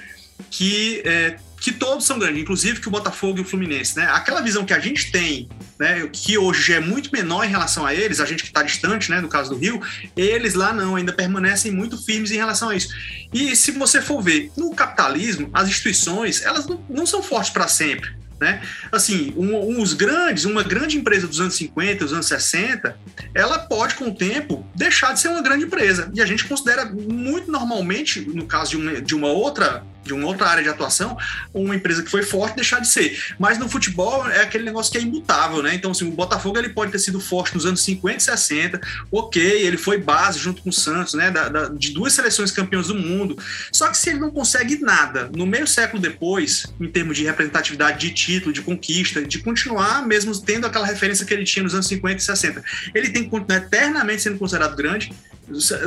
[0.49, 3.97] que, é, que todos são grandes, inclusive que o Botafogo e o Fluminense.
[3.97, 4.07] Né?
[4.11, 7.93] Aquela visão que a gente tem, né, que hoje é muito menor em relação a
[7.93, 9.81] eles, a gente que está distante, né, no caso do Rio,
[10.15, 12.89] eles lá não, ainda permanecem muito firmes em relação a isso.
[13.33, 17.67] E se você for ver, no capitalismo, as instituições, elas não, não são fortes para
[17.67, 18.15] sempre.
[18.39, 18.61] Né?
[18.91, 22.97] Assim, um, uns grandes, uma grande empresa dos anos 50, dos anos 60,
[23.33, 26.11] ela pode, com o tempo, deixar de ser uma grande empresa.
[26.13, 30.27] E a gente considera muito normalmente, no caso de uma, de uma outra de uma
[30.27, 31.17] outra área de atuação,
[31.53, 33.35] uma empresa que foi forte deixar de ser.
[33.37, 35.75] Mas no futebol é aquele negócio que é imutável, né?
[35.75, 38.81] Então, assim, o Botafogo ele pode ter sido forte nos anos 50 e 60,
[39.11, 41.29] ok, ele foi base junto com o Santos, né?
[41.29, 43.37] Da, da, de duas seleções campeãs do mundo.
[43.71, 47.99] Só que se ele não consegue nada no meio século depois, em termos de representatividade
[47.99, 51.87] de título, de conquista, de continuar mesmo tendo aquela referência que ele tinha nos anos
[51.87, 55.11] 50 e 60, ele tem que continuar eternamente sendo considerado grande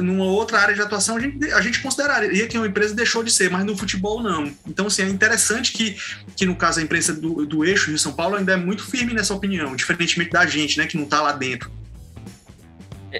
[0.00, 3.30] numa outra área de atuação a gente, a gente consideraria que uma empresa deixou de
[3.30, 4.50] ser, mas no futebol não.
[4.66, 5.96] Então, assim, é interessante que,
[6.34, 9.12] que no caso a imprensa do, do eixo de São Paulo ainda é muito firme
[9.12, 11.70] nessa opinião, diferentemente da gente, né, que não está lá dentro.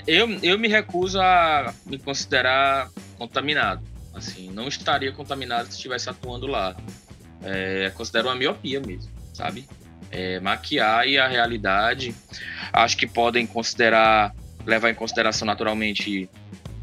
[0.07, 2.89] Eu, eu me recuso a me considerar
[3.19, 3.83] contaminado.
[4.15, 6.77] Assim, não estaria contaminado se estivesse atuando lá.
[7.43, 9.69] É, considero uma miopia mesmo, sabe?
[10.11, 12.15] É, maquiar e a realidade.
[12.73, 14.35] Acho que podem considerar
[14.67, 16.29] levar em consideração naturalmente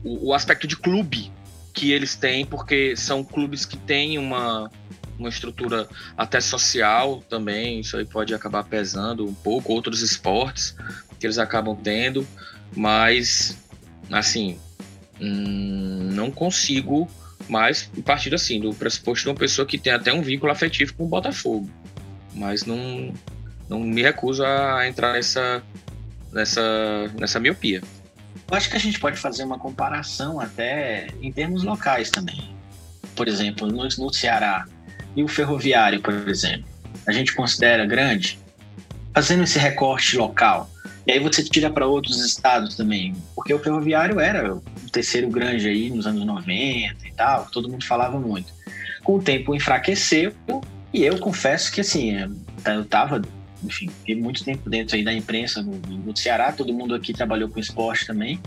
[0.03, 1.31] o, o, aspecto de clube
[1.73, 4.71] que eles têm, porque são clubes que têm uma,
[5.17, 10.75] uma estrutura até social também, isso aí pode acabar pesando um pouco, outros esportes
[11.19, 12.27] que eles acabam tendo,
[12.75, 13.57] mas
[14.11, 14.59] assim,
[15.19, 17.09] hum, não consigo
[17.47, 21.05] mais partir assim, do pressuposto de uma pessoa que tem até um vínculo afetivo com
[21.05, 21.69] o Botafogo,
[22.33, 23.13] mas não,
[23.69, 25.63] não me recuso a entrar nessa
[26.31, 26.61] nessa,
[27.19, 27.81] nessa miopia.
[28.49, 32.55] Eu acho que a gente pode fazer uma comparação até em termos locais também.
[33.15, 34.65] Por exemplo, no, no Ceará
[35.15, 36.65] e o ferroviário, por exemplo,
[37.05, 38.39] a gente considera grande,
[39.13, 40.69] fazendo esse recorte local.
[41.05, 44.61] E aí você tira para outros estados também, porque o ferroviário era o
[44.91, 48.53] terceiro grande aí nos anos 90 e tal, todo mundo falava muito.
[49.03, 50.33] Com o tempo enfraqueceu
[50.93, 52.13] e eu confesso que assim,
[52.65, 53.21] eu tava
[53.63, 57.59] enfim, fiquei muito tempo dentro aí da imprensa no Ceará, todo mundo aqui trabalhou com
[57.59, 58.39] esporte também.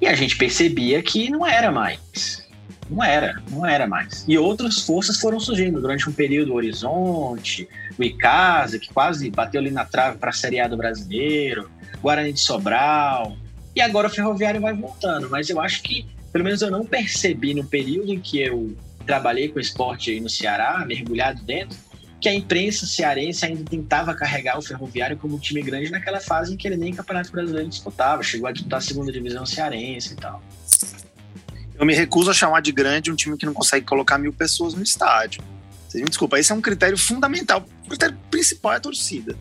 [0.00, 2.44] E a gente percebia que não era mais.
[2.90, 4.24] Não era, não era mais.
[4.28, 9.60] E outras forças foram surgindo durante um período, o Horizonte, o Icasa, que quase bateu
[9.60, 11.70] ali na trave para a Série A do Brasileiro,
[12.02, 13.36] Guarani de Sobral,
[13.74, 15.30] e agora o Ferroviário vai voltando.
[15.30, 18.76] Mas eu acho que, pelo menos eu não percebi no período em que eu
[19.06, 21.76] trabalhei com esporte aí no Ceará, mergulhado dentro,
[22.24, 26.54] que a imprensa cearense ainda tentava carregar o Ferroviário como um time grande naquela fase
[26.54, 30.16] em que ele nem Campeonato Brasileiro disputava, chegou a disputar a segunda divisão cearense e
[30.16, 30.42] tal.
[31.78, 34.72] Eu me recuso a chamar de grande um time que não consegue colocar mil pessoas
[34.72, 35.44] no estádio.
[35.92, 37.62] Me desculpa, esse é um critério fundamental.
[37.84, 39.36] O critério principal é a torcida.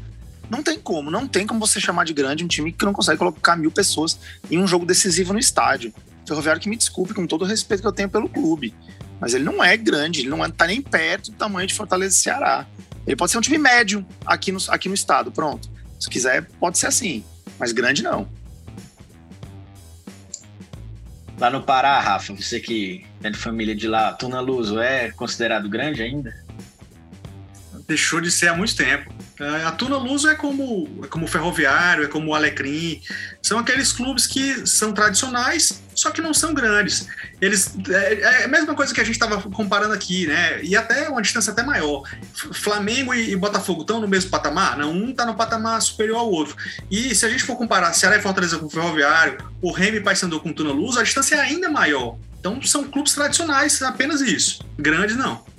[0.50, 3.18] Não tem como, não tem como você chamar de grande um time que não consegue
[3.18, 4.20] colocar mil pessoas
[4.52, 5.94] em um jogo decisivo no estádio.
[6.28, 8.76] Ferroviário que me desculpe com todo o respeito que eu tenho pelo clube
[9.24, 12.18] mas ele não é grande, ele não está nem perto do tamanho de Fortaleza e
[12.18, 12.68] Ceará.
[13.08, 15.72] Ele pode ser um time médio aqui no, aqui no estado, pronto.
[15.98, 17.24] Se quiser, pode ser assim,
[17.58, 18.30] mas grande não.
[21.40, 25.70] Lá no Pará, Rafa, você que é de família de lá, Tuna Luso é considerado
[25.70, 26.36] grande ainda?
[27.88, 29.10] Deixou de ser há muito tempo.
[29.40, 33.02] É, a Tuna Luso é como, é como o Ferroviário, é como o Alecrim.
[33.42, 37.08] São aqueles clubes que são tradicionais, só que não são grandes.
[37.40, 40.62] Eles é, é a mesma coisa que a gente estava comparando aqui, né?
[40.62, 42.04] E até uma distância até maior.
[42.34, 44.78] Flamengo e, e Botafogo estão no mesmo patamar?
[44.78, 46.58] Não, um está no patamar superior ao outro.
[46.92, 50.02] E se a gente for comparar Ceará e Fortaleza com o Ferroviário, o Remy e
[50.02, 52.18] Paysandu com o Tuna Luso, a distância é ainda maior.
[52.38, 54.60] Então são clubes tradicionais, apenas isso.
[54.78, 55.53] Grandes não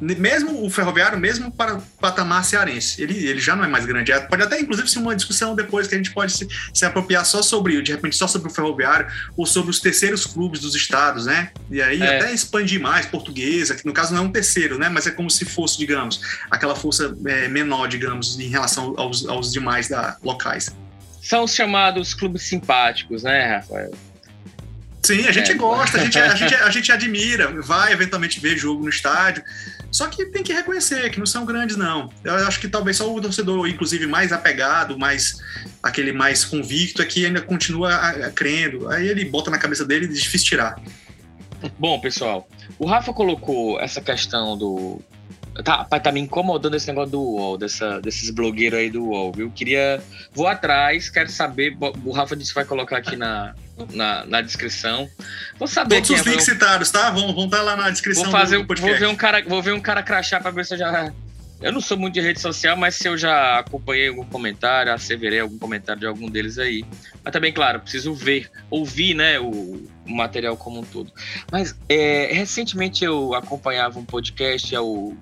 [0.00, 4.12] mesmo o ferroviário, mesmo para o patamar cearense, ele, ele já não é mais grande.
[4.12, 7.24] É, pode até, inclusive, ser uma discussão depois que a gente pode se, se apropriar
[7.24, 11.26] só sobre, de repente, só sobre o ferroviário ou sobre os terceiros clubes dos estados,
[11.26, 11.50] né?
[11.70, 12.18] E aí é.
[12.18, 14.88] até expandir mais, portuguesa, que no caso não é um terceiro, né?
[14.88, 16.20] Mas é como se fosse, digamos,
[16.50, 20.74] aquela força é, menor, digamos, em relação aos, aos demais da, locais.
[21.22, 23.92] São os chamados clubes simpáticos, né, Rafael?
[25.06, 25.54] Sim, a gente é.
[25.54, 29.42] gosta, a gente, a, gente, a gente admira, vai eventualmente ver jogo no estádio.
[29.96, 32.10] Só que tem que reconhecer que não são grandes, não.
[32.22, 35.38] Eu acho que talvez só o torcedor, inclusive, mais apegado, mais
[35.82, 37.90] aquele mais convicto, é que ainda continua
[38.34, 38.90] crendo.
[38.90, 40.78] Aí ele bota na cabeça dele e é difícil tirar.
[41.78, 42.46] Bom, pessoal,
[42.78, 45.00] o Rafa colocou essa questão do.
[45.64, 49.50] Tá, tá me incomodando esse negócio do UOL, dessa, desses blogueiros aí do UOL, viu?
[49.50, 50.02] Queria.
[50.32, 51.76] Vou atrás, quero saber.
[52.04, 53.54] O Rafa disse que vai colocar aqui na,
[53.92, 55.08] na, na descrição.
[55.58, 57.10] Vou saber Todos os é, links citados, tá?
[57.10, 58.98] Vão, vão estar tá lá na descrição vou fazer, do podcast.
[58.98, 61.12] Vou ver um cara, vou ver um cara crachar para ver se eu já...
[61.58, 65.40] Eu não sou muito de rede social, mas se eu já acompanhei algum comentário, asseverei
[65.40, 66.84] algum comentário de algum deles aí.
[67.24, 71.10] Mas também, claro, preciso ver, ouvir, né, o, o material como um todo.
[71.50, 75.16] Mas é, recentemente eu acompanhava um podcast, é o,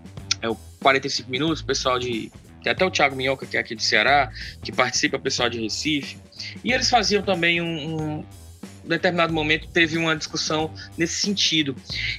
[0.44, 2.30] é o 45 Minutos, pessoal de
[2.62, 4.32] tem até o Thiago Minhoca, que é aqui de Ceará,
[4.62, 6.16] que participa, pessoal de Recife.
[6.64, 8.24] E eles faziam também um, um
[8.86, 11.76] determinado momento teve uma discussão nesse sentido.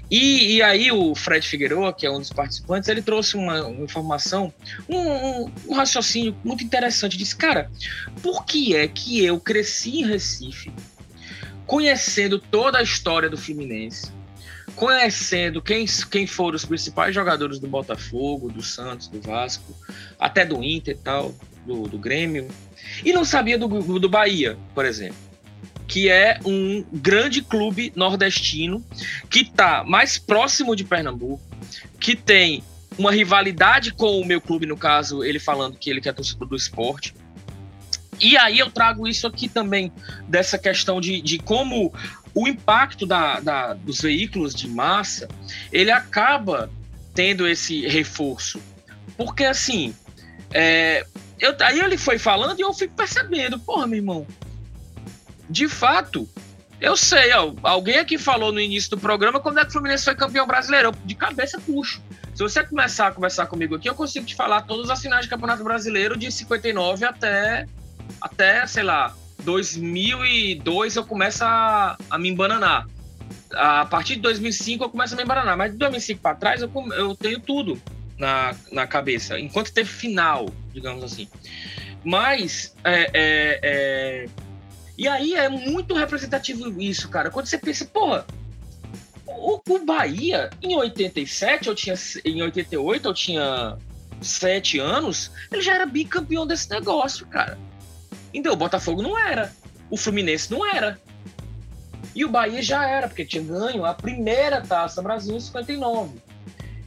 [0.10, 3.84] E, e aí o Fred Figueroa, que é um dos participantes, ele trouxe uma, uma
[3.84, 4.54] informação,
[4.88, 7.18] um, um, um, raciocínio muito interessante.
[7.18, 7.72] Disse, cara,
[8.22, 10.72] por que é que eu cresci em Recife,
[11.66, 14.12] conhecendo toda a história do Fluminense,
[14.76, 19.74] conhecendo quem, quem foram os principais jogadores do Botafogo, do Santos, do Vasco,
[20.20, 21.34] até do Inter e tal,
[21.66, 22.48] do, do Grêmio,
[23.04, 23.68] e não sabia do,
[24.00, 25.26] do Bahia, por exemplo
[25.88, 28.84] que é um grande clube nordestino
[29.30, 31.44] que está mais próximo de Pernambuco,
[32.00, 32.64] que tem
[32.98, 36.56] uma rivalidade com o meu clube, no caso, ele falando que ele quer torcedor do
[36.56, 37.14] esporte.
[38.20, 39.92] E aí eu trago isso aqui também,
[40.28, 41.94] dessa questão de, de como
[42.36, 45.28] o impacto da, da, dos veículos de massa,
[45.72, 46.70] ele acaba
[47.14, 48.62] tendo esse reforço.
[49.16, 49.96] Porque assim,
[50.54, 51.06] é,
[51.40, 54.28] eu, aí ele foi falando e eu fico percebendo, porra, meu irmão,
[55.50, 56.28] de fato,
[56.82, 60.04] eu sei, ó, alguém aqui falou no início do programa quando é que o Fluminense
[60.04, 60.90] foi campeão brasileiro.
[60.90, 62.02] Eu, de cabeça puxo.
[62.34, 65.30] Se você começar a conversar comigo aqui, eu consigo te falar todos os finais de
[65.30, 67.66] campeonato brasileiro de 59 até,
[68.20, 69.16] até sei lá,
[69.46, 72.88] 2002 eu começo a, a me embananar.
[73.54, 75.58] A partir de 2005 eu começo a me embananar.
[75.58, 77.82] Mas de 2005 para trás eu, eu tenho tudo
[78.18, 79.40] na, na cabeça.
[79.40, 81.30] Enquanto teve final, digamos assim.
[82.04, 84.30] Mas é, é, é
[84.98, 87.30] e aí é muito representativo isso, cara.
[87.30, 88.26] Quando você pensa, porra,
[89.26, 91.96] o, o Bahia, em 87, eu tinha.
[92.24, 93.78] Em 88, eu tinha
[94.22, 97.58] sete anos, ele já era bicampeão desse negócio, cara.
[98.38, 99.52] Então, o Botafogo não era.
[99.90, 101.00] O Fluminense não era.
[102.14, 106.20] E o Bahia já era, porque tinha ganho a primeira taça Brasil em 59.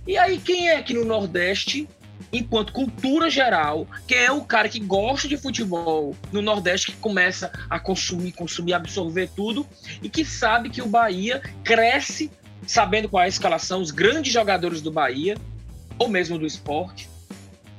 [0.07, 1.89] E aí, quem é que no Nordeste
[2.33, 7.51] enquanto cultura geral, quem é o cara que gosta de futebol no Nordeste, que começa
[7.71, 9.67] a consumir, consumir, absorver tudo,
[10.03, 12.31] e que sabe que o Bahia cresce
[12.67, 15.37] sabendo qual é a escalação, os grandes jogadores do Bahia,
[15.99, 17.09] ou mesmo do esporte.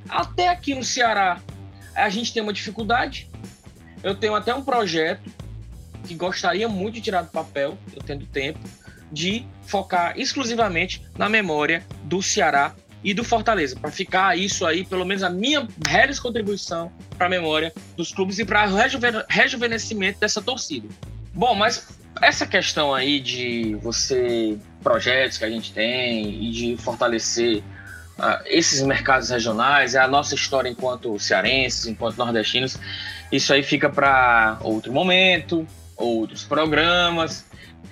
[0.08, 1.40] Até aqui no Ceará,
[1.94, 3.30] a gente tem uma dificuldade.
[4.02, 5.30] Eu tenho até um projeto
[6.06, 8.60] que gostaria muito de tirar do papel, eu tendo tempo,
[9.12, 15.04] de focar exclusivamente na memória do Ceará e do Fortaleza, para ficar isso aí, pelo
[15.04, 20.20] menos a minha reles contribuição para a memória dos clubes e para o rejuven rejuvenescimento
[20.20, 20.86] dessa torcida.
[21.32, 27.58] Bom, mas essa questão aí de você, projetos que a gente tem e de fortalecer
[28.18, 32.76] uh, esses mercados regionais, é a nossa história enquanto cearenses, enquanto nordestinos,
[33.30, 35.66] isso aí fica para outro momento,
[35.96, 37.46] outros programas.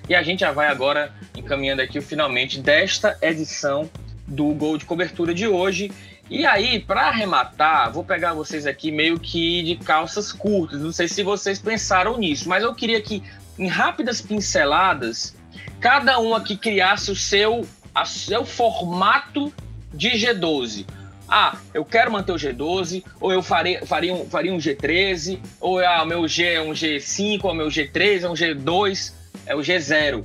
[0.09, 3.89] E a gente já vai agora encaminhando aqui o finalmente desta edição
[4.26, 5.93] do Gol de Cobertura de hoje.
[6.30, 10.80] E aí, para arrematar, vou pegar vocês aqui meio que de calças curtas.
[10.80, 13.22] Não sei se vocês pensaram nisso, mas eu queria que,
[13.59, 15.34] em rápidas pinceladas,
[15.80, 19.53] cada um aqui criasse o seu, a seu formato
[19.93, 20.84] de G12.
[21.29, 25.79] Ah, eu quero manter o G12, ou eu faria, faria, um, faria um G13, ou
[25.79, 29.12] ah, meu G é um G5, ou meu G3 é um G2,
[29.45, 30.24] é o G0.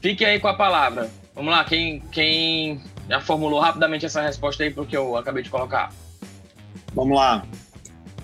[0.00, 1.08] Fique aí com a palavra.
[1.34, 5.42] Vamos lá, quem, quem já formulou rapidamente essa resposta aí para o que eu acabei
[5.42, 5.92] de colocar.
[6.92, 7.44] Vamos lá.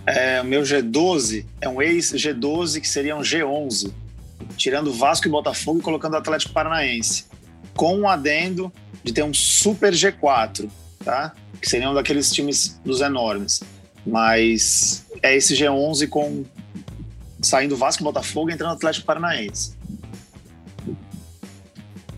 [0.06, 3.92] É, o meu G12 é um ex-G12 que seria um G11,
[4.56, 7.26] tirando Vasco e Botafogo e colocando Atlético Paranaense,
[7.74, 8.72] com um adendo
[9.04, 10.68] de ter um super G4,
[11.04, 11.34] tá?
[11.61, 13.62] Que seria um daqueles times dos enormes.
[14.06, 16.44] Mas é esse G11 com
[17.42, 19.74] saindo Vasco Botafogo e entrando Atlético Paranaense.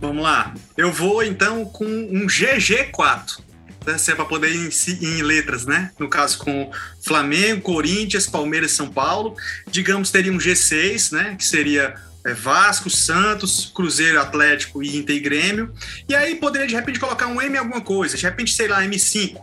[0.00, 0.52] Vamos lá.
[0.76, 3.40] Eu vou então com um GG4.
[3.86, 3.98] Né?
[3.98, 5.92] Se é para poder ir em, em, letras, né?
[5.98, 6.70] No caso, com
[7.00, 9.36] Flamengo, Corinthians, Palmeiras São Paulo.
[9.70, 11.36] Digamos, teria um G6, né?
[11.36, 11.94] Que seria
[12.24, 15.72] é, Vasco, Santos, Cruzeiro, Atlético e Inter e Grêmio.
[16.08, 18.16] E aí poderia de repente colocar um M alguma coisa.
[18.16, 19.40] De repente, sei lá, M5.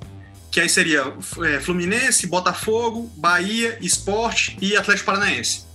[0.51, 1.13] Que aí seria
[1.45, 5.65] é, Fluminense, Botafogo, Bahia, Esporte e Atlético Paranaense.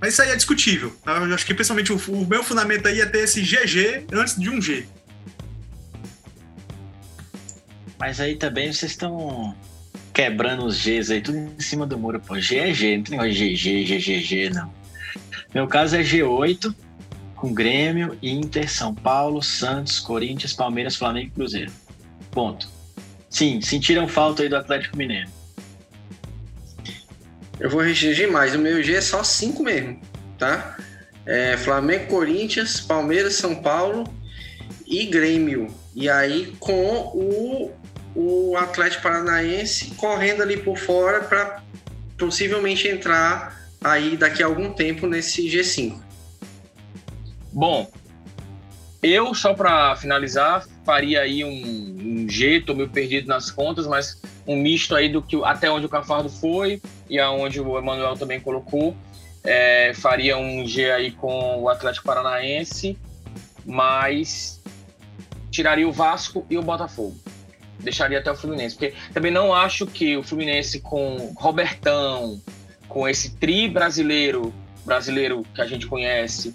[0.00, 0.94] Mas isso aí é discutível.
[1.06, 4.50] Eu acho que principalmente o, o meu fundamento aí é ter esse GG antes de
[4.50, 4.86] um G.
[7.98, 9.56] Mas aí também vocês estão
[10.12, 12.20] quebrando os Gs aí, tudo em cima do muro.
[12.20, 14.83] Pô, G é G, não tem negócio de GG, GGG, não.
[15.54, 16.74] Meu caso é G8,
[17.36, 21.70] com Grêmio, Inter, São Paulo, Santos, Corinthians, Palmeiras, Flamengo e Cruzeiro.
[22.32, 22.68] Ponto.
[23.30, 25.28] Sim, sentiram falta aí do Atlético Mineiro.
[27.60, 28.54] Eu vou restringir mais.
[28.54, 30.00] O meu G é só 5 mesmo,
[30.38, 30.76] tá?
[31.24, 34.04] É Flamengo, Corinthians, Palmeiras, São Paulo
[34.86, 35.72] e Grêmio.
[35.94, 37.72] E aí com o,
[38.14, 41.62] o Atlético Paranaense correndo ali por fora para
[42.18, 46.00] possivelmente entrar aí daqui a algum tempo nesse G5.
[47.52, 47.88] Bom,
[49.02, 54.20] eu só para finalizar faria aí um, um G, tô meio perdido nas contas, mas
[54.46, 58.38] um misto aí do que até onde o Cafardo foi e aonde o Emanuel também
[58.38, 58.94] colocou.
[59.42, 62.98] É, faria um G aí com o Atlético Paranaense,
[63.64, 64.62] mas
[65.50, 67.16] tiraria o Vasco e o Botafogo.
[67.80, 72.40] Deixaria até o Fluminense, porque também não acho que o Fluminense com Robertão,
[72.94, 76.54] com esse tri brasileiro, brasileiro que a gente conhece,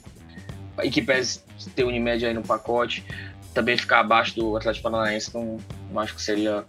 [0.81, 1.41] e que pese
[1.75, 3.03] ter Unimed aí no pacote,
[3.53, 5.57] também ficar abaixo do Atlético Paranaense, não,
[5.91, 6.63] não acho que seria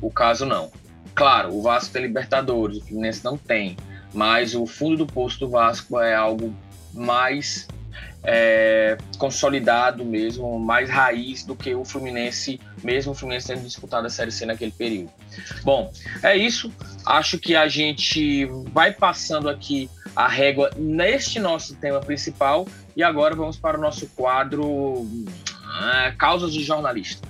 [0.00, 0.70] o caso, não.
[1.12, 3.76] Claro, o Vasco tem Libertadores, o Fluminense não tem,
[4.14, 6.54] mas o fundo do posto do Vasco é algo
[6.94, 7.66] mais
[8.22, 14.10] é, consolidado mesmo, mais raiz do que o Fluminense, mesmo o Fluminense tendo disputado a
[14.10, 15.10] Série C naquele período.
[15.62, 16.72] Bom, é isso.
[17.04, 22.66] Acho que a gente vai passando aqui a régua neste nosso tema principal
[22.96, 25.06] e agora vamos para o nosso quadro
[25.62, 27.26] ah, Causas de Jornalista.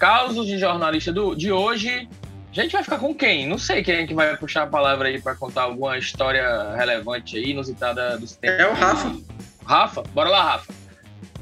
[0.00, 2.08] Causos de jornalista do, de hoje.
[2.56, 3.46] A gente vai ficar com quem?
[3.46, 7.36] Não sei quem é que vai puxar a palavra aí para contar alguma história relevante
[7.36, 8.58] aí, inusitada dos tempos.
[8.58, 9.16] É o Rafa.
[9.64, 10.02] Rafa?
[10.12, 10.72] Bora lá, Rafa.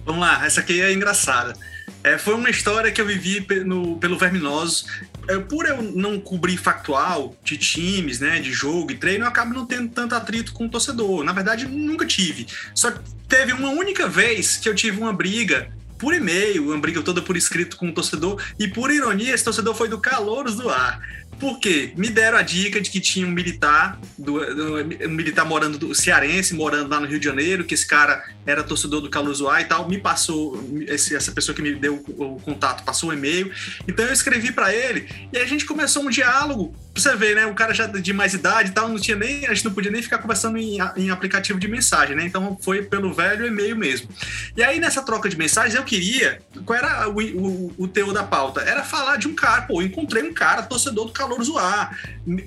[0.05, 1.55] Vamos lá, essa aqui é engraçada.
[2.05, 4.87] É, foi uma história que eu vivi no, pelo Verminoso.
[5.29, 9.53] É, por eu não cobrir factual de times, né, de jogo e treino, eu acabo
[9.55, 11.25] não tendo tanto atrito com o torcedor.
[11.25, 12.47] Na verdade, nunca tive.
[12.75, 12.93] Só
[13.27, 17.37] teve uma única vez que eu tive uma briga por e-mail, uma briga toda por
[17.37, 21.01] escrito com o torcedor, e por ironia, esse torcedor foi do Calouros do Ar.
[21.39, 24.41] Porque me deram a dica de que tinha um militar, do,
[24.81, 28.63] um militar morando do cearense, morando lá no Rio de Janeiro, que esse cara era
[28.63, 29.89] torcedor do Caluzoá e tal.
[29.89, 33.53] Me passou, esse, essa pessoa que me deu o, o contato passou o um e-mail.
[33.87, 36.75] Então eu escrevi para ele e a gente começou um diálogo.
[36.93, 37.47] Pra você ver, né?
[37.47, 39.91] Um cara já de mais idade e tal, não tinha nem, a gente não podia
[39.91, 42.25] nem ficar conversando em, em aplicativo de mensagem, né?
[42.25, 44.09] Então foi pelo velho e-mail mesmo.
[44.57, 48.25] E aí nessa troca de mensagens eu queria, qual era o, o, o teor da
[48.25, 48.63] pauta?
[48.63, 51.99] Era falar de um cara, pô, eu encontrei um cara torcedor do Calor Zoar,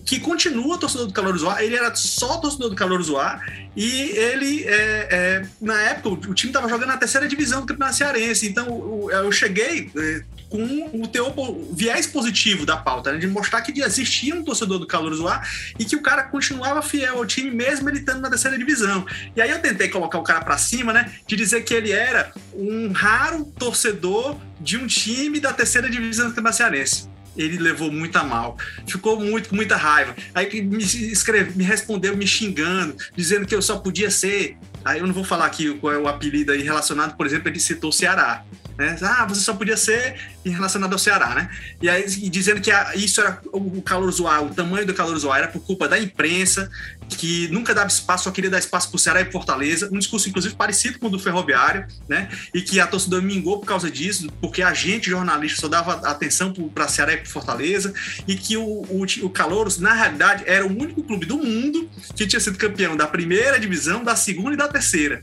[0.05, 3.41] que continua torcedor do Calor Zoar, ele era só torcedor do Calor Zoar
[3.75, 7.97] e ele, é, é, na época, o, time estava jogando na terceira divisão do Campeonato
[7.97, 11.31] Cearense, então eu cheguei é, com o teu
[11.71, 15.47] viés positivo da pauta, né, de mostrar que existia um torcedor do Calor Zoar
[15.79, 19.05] e que o cara continuava fiel ao time mesmo ele estando na terceira divisão.
[19.35, 22.33] E aí eu tentei colocar o cara para cima, né, de dizer que ele era
[22.53, 28.15] um raro torcedor de um time da terceira divisão do Campeonato Cearense ele levou muito
[28.17, 28.57] a mal.
[28.87, 30.15] Ficou muito com muita raiva.
[30.33, 34.57] Aí me, escreve, me respondeu me xingando, dizendo que eu só podia ser.
[34.83, 37.59] Aí eu não vou falar aqui qual é o apelido aí relacionado, por exemplo, ele
[37.59, 38.43] citou Ceará.
[38.81, 38.97] Né?
[39.03, 41.51] Ah, você só podia ser relacionado ao Ceará, né?
[41.79, 45.37] E aí dizendo que a, isso era o calor zoar, o tamanho do calor zoar
[45.37, 46.67] era por culpa da imprensa,
[47.07, 50.27] que nunca dava espaço, só queria dar espaço para o Ceará e Fortaleza, um discurso
[50.27, 52.27] inclusive parecido com o do Ferroviário, né?
[52.55, 56.51] E que a torcida mingou por causa disso, porque a gente, jornalista, só dava atenção
[56.51, 57.93] para Ceará e Fortaleza,
[58.27, 62.25] e que o, o, o Calouros, na realidade, era o único clube do mundo que
[62.25, 65.21] tinha sido campeão da primeira divisão, da segunda e da terceira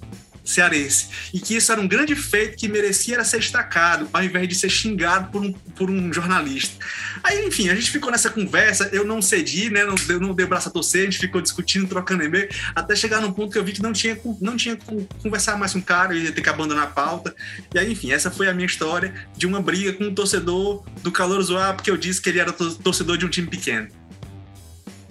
[0.49, 1.09] cearense.
[1.33, 4.71] E que isso era um grande feito que merecia ser destacado, ao invés de ser
[4.71, 6.85] xingado por um, por um jornalista.
[7.23, 9.85] Aí, enfim, a gente ficou nessa conversa, eu não cedi, né?
[9.85, 13.21] Não, eu não dei braço a torcer, a gente ficou discutindo, trocando e-mail, até chegar
[13.21, 14.79] num ponto que eu vi que não tinha, não tinha
[15.23, 17.35] conversar mais com o cara, eu ia ter que abandonar a pauta.
[17.75, 21.13] E aí, enfim, essa foi a minha história de uma briga com um torcedor do
[21.13, 23.89] Calor Zoar, porque eu disse que ele era torcedor de um time pequeno.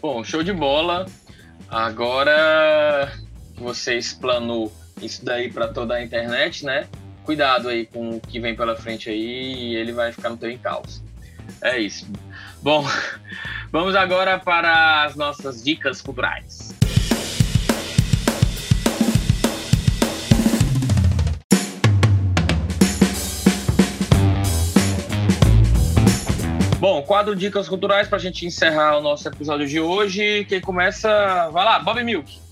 [0.02, 1.06] Bom, show de bola.
[1.70, 3.12] Agora
[3.58, 4.72] você explanou
[5.02, 6.88] isso daí para toda a internet, né?
[7.24, 10.50] Cuidado aí com o que vem pela frente aí e ele vai ficar no teu
[10.50, 11.04] encalço.
[11.62, 12.08] É isso.
[12.62, 12.86] Bom,
[13.72, 16.76] vamos agora para as nossas dicas culturais.
[26.80, 30.46] Bom, quadro Dicas Culturais para a gente encerrar o nosso episódio de hoje.
[30.48, 32.47] Quem começa, vai lá, Bob Milk.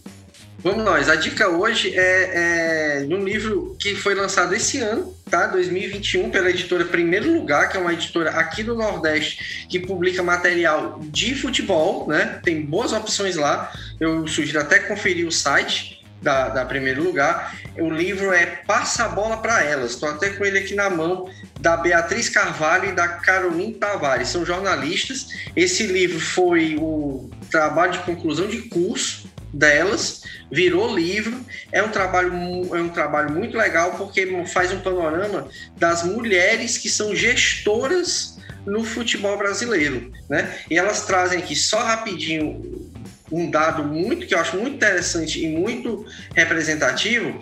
[0.66, 1.10] Vamos nós.
[1.10, 5.46] A dica hoje é, é de um livro que foi lançado esse ano, tá?
[5.46, 11.00] 2021, pela editora Primeiro Lugar, que é uma editora aqui do Nordeste que publica material
[11.04, 12.40] de futebol, né?
[12.44, 13.72] Tem boas opções lá.
[14.00, 17.56] Eu sugiro até conferir o site da, da Primeiro Lugar.
[17.78, 19.92] O livro é Passa a Bola para Elas.
[19.92, 24.30] Estou até com ele aqui na mão, da Beatriz Carvalho e da Caroline Tavares.
[24.30, 25.28] São jornalistas.
[25.56, 29.25] Esse livro foi o trabalho de conclusão de curso
[29.56, 31.44] delas, virou livro.
[31.72, 32.32] É um trabalho,
[32.76, 35.48] é um trabalho muito legal porque faz um panorama
[35.78, 40.58] das mulheres que são gestoras no futebol brasileiro, né?
[40.70, 42.92] E elas trazem aqui só rapidinho
[43.32, 47.40] um dado muito que eu acho muito interessante e muito representativo,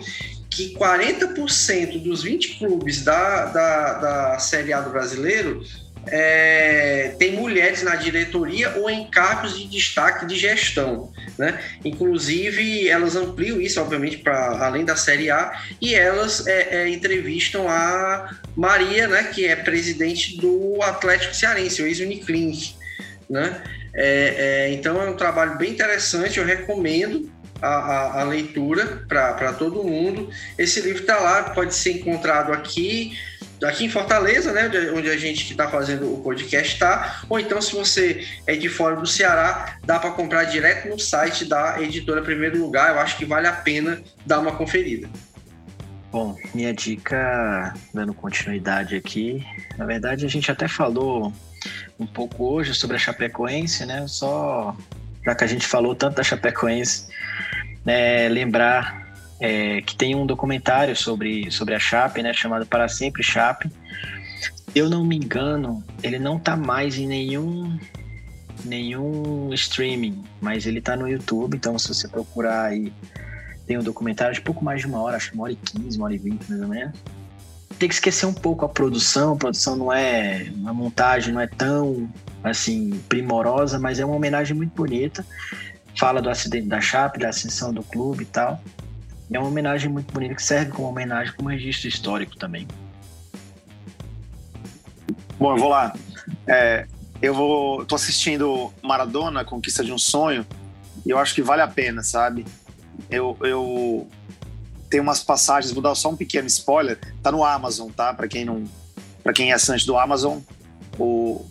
[0.50, 5.62] que 40% dos 20 clubes da, da, da Série A do brasileiro
[6.06, 11.12] é, tem mulheres na diretoria ou em cargos de destaque de gestão.
[11.38, 11.58] Né?
[11.84, 17.68] Inclusive, elas ampliam isso, obviamente, para além da Série A, e elas é, é, entrevistam
[17.68, 22.74] a Maria, né, que é presidente do Atlético Cearense, o ex-Uniclinic.
[23.28, 23.62] Né?
[23.94, 27.32] É, é, então, é um trabalho bem interessante, eu recomendo.
[27.62, 30.28] A, a, a leitura para todo mundo.
[30.58, 33.16] Esse livro está lá, pode ser encontrado aqui
[33.66, 37.60] aqui em Fortaleza, né, onde a gente que está fazendo o podcast está, ou então
[37.60, 42.22] se você é de fora do Ceará, dá para comprar direto no site da editora
[42.22, 42.90] Primeiro Lugar.
[42.90, 45.08] Eu acho que vale a pena dar uma conferida.
[46.10, 49.44] Bom, minha dica, dando continuidade aqui,
[49.76, 51.32] na verdade a gente até falou
[51.98, 54.06] um pouco hoje sobre a Chapecoense, né?
[54.06, 54.76] Só
[55.24, 57.08] já que a gente falou tanto da Chapecoense,
[57.84, 59.03] né, lembrar
[59.40, 63.70] é, que tem um documentário sobre, sobre a Chape, né, chamado Para Sempre Chape.
[64.74, 67.78] Eu não me engano, ele não tá mais em nenhum
[68.64, 72.92] nenhum streaming, mas ele tá no YouTube, então se você procurar aí,
[73.66, 75.98] tem um documentário de pouco mais de uma hora, acho que uma hora e quinze,
[75.98, 76.96] uma hora e vinte, mais ou menos.
[77.78, 81.46] Tem que esquecer um pouco a produção, a produção não é, a montagem não é
[81.46, 82.08] tão,
[82.42, 85.26] assim, primorosa, mas é uma homenagem muito bonita.
[85.98, 88.62] Fala do acidente da Chape, da ascensão do clube e tal.
[89.32, 92.66] É uma homenagem muito bonita que serve como homenagem, como registro histórico também.
[95.38, 95.94] Bom, eu vou lá.
[96.46, 96.86] É,
[97.20, 97.84] eu vou.
[97.84, 100.46] tô assistindo Maradona, Conquista de um Sonho,
[101.04, 102.44] e eu acho que vale a pena, sabe?
[103.10, 104.08] Eu, eu
[104.88, 108.14] tenho umas passagens, vou dar só um pequeno spoiler, tá no Amazon, tá?
[108.14, 108.64] Para quem não.
[109.22, 110.38] para quem é assinante do Amazon,
[110.98, 111.44] o,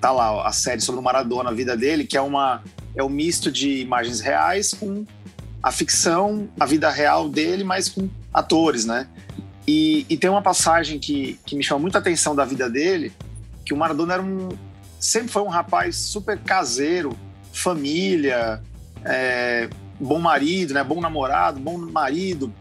[0.00, 2.62] tá lá a série sobre o Maradona, a vida dele, que é uma
[2.96, 5.04] é um misto de imagens reais com
[5.62, 9.08] a ficção, a vida real dele, mas com atores, né?
[9.66, 13.12] E, e tem uma passagem que, que me chama muita atenção da vida dele,
[13.64, 14.48] que o Maradona era um,
[14.98, 17.16] sempre foi um rapaz super caseiro,
[17.52, 18.62] família,
[19.04, 19.68] é,
[20.00, 20.82] bom marido, né?
[20.82, 22.52] Bom namorado, bom marido.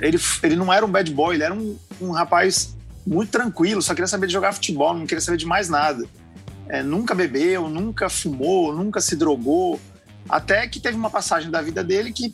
[0.00, 3.94] Ele, ele não era um bad boy, ele era um, um rapaz muito tranquilo, só
[3.94, 6.04] queria saber de jogar futebol, não queria saber de mais nada.
[6.68, 9.78] É, nunca bebeu, nunca fumou, nunca se drogou.
[10.28, 12.32] Até que teve uma passagem da vida dele que,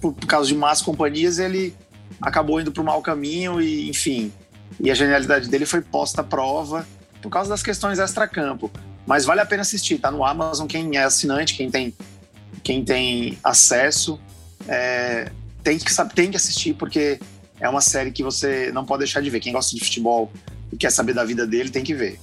[0.00, 1.74] por, por causa de más companhias, ele
[2.20, 4.32] acabou indo para o mau caminho e, enfim,
[4.80, 6.86] e a genialidade dele foi posta à prova
[7.20, 8.70] por causa das questões extra-campo.
[9.06, 11.94] Mas vale a pena assistir, tá no Amazon, quem é assinante, quem tem,
[12.62, 14.18] quem tem acesso,
[14.68, 15.30] é,
[15.62, 17.20] tem, que, tem que assistir, porque
[17.60, 19.40] é uma série que você não pode deixar de ver.
[19.40, 20.30] Quem gosta de futebol
[20.72, 22.18] e quer saber da vida dele, tem que ver.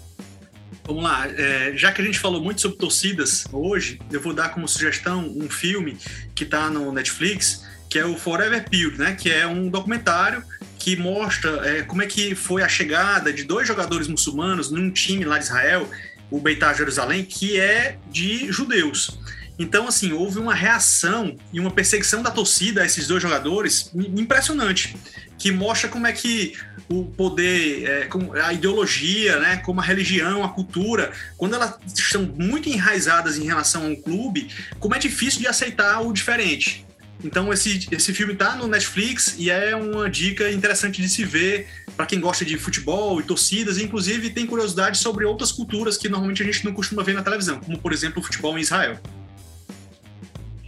[0.85, 4.49] Vamos lá, é, já que a gente falou muito sobre torcidas hoje, eu vou dar
[4.49, 5.97] como sugestão um filme
[6.35, 9.15] que está no Netflix, que é o Forever Pure, né?
[9.15, 10.43] Que é um documentário
[10.77, 15.23] que mostra é, como é que foi a chegada de dois jogadores muçulmanos num time
[15.23, 15.89] lá de Israel,
[16.29, 19.17] o Beitar Jerusalém, que é de judeus.
[19.57, 24.95] Então, assim, houve uma reação e uma perseguição da torcida a esses dois jogadores impressionante,
[25.37, 26.53] que mostra como é que
[26.89, 28.09] o poder, é,
[28.43, 33.83] a ideologia, né, como a religião, a cultura, quando elas estão muito enraizadas em relação
[33.83, 34.49] a um clube,
[34.79, 36.85] como é difícil de aceitar o diferente.
[37.23, 41.67] Então esse, esse filme tá no Netflix e é uma dica interessante de se ver
[41.95, 46.43] para quem gosta de futebol e torcidas, inclusive tem curiosidade sobre outras culturas que normalmente
[46.43, 48.99] a gente não costuma ver na televisão, como por exemplo o futebol em Israel.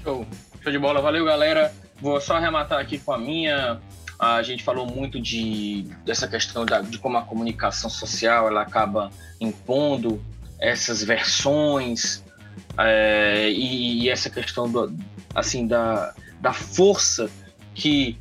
[0.05, 0.23] Show.
[0.61, 1.73] Show de bola, valeu galera.
[1.99, 3.81] Vou só arrematar aqui com a minha.
[4.19, 9.09] A gente falou muito de, dessa questão da, de como a comunicação social ela acaba
[9.41, 10.23] impondo
[10.59, 12.23] essas versões
[12.77, 14.95] é, e, e, essa questão do,
[15.33, 17.27] assim da, da força
[17.73, 18.15] que,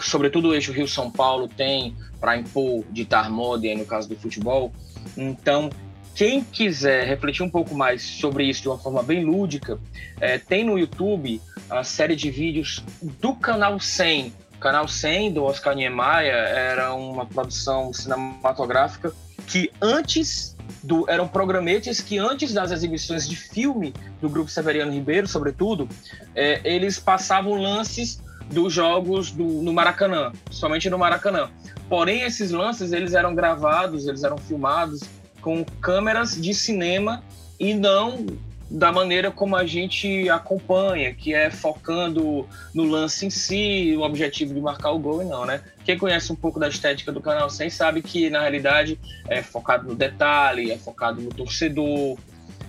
[0.00, 4.72] sobretudo o eixo Rio-São Paulo tem para impor, ditar moda, no caso do futebol.
[5.16, 5.68] Então,
[6.14, 9.78] quem quiser refletir um pouco mais sobre isso de uma forma bem lúdica,
[10.20, 12.84] é, tem no YouTube a série de vídeos
[13.20, 14.32] do Canal 100.
[14.54, 19.12] O Canal 100 do Oscar Niemeyer era uma produção cinematográfica
[19.46, 25.26] que antes do, eram programetes que antes das exibições de filme do grupo Severiano Ribeiro,
[25.26, 25.88] sobretudo,
[26.34, 28.22] é, eles passavam lances
[28.52, 31.50] dos jogos do, no Maracanã, somente no Maracanã.
[31.88, 35.00] Porém, esses lances eles eram gravados, eles eram filmados
[35.44, 37.22] com câmeras de cinema
[37.60, 38.24] e não
[38.70, 44.54] da maneira como a gente acompanha, que é focando no lance em si, o objetivo
[44.54, 45.60] de marcar o gol e não, né?
[45.84, 48.98] Quem conhece um pouco da estética do canal 100 sabe que na realidade
[49.28, 52.16] é focado no detalhe, é focado no torcedor.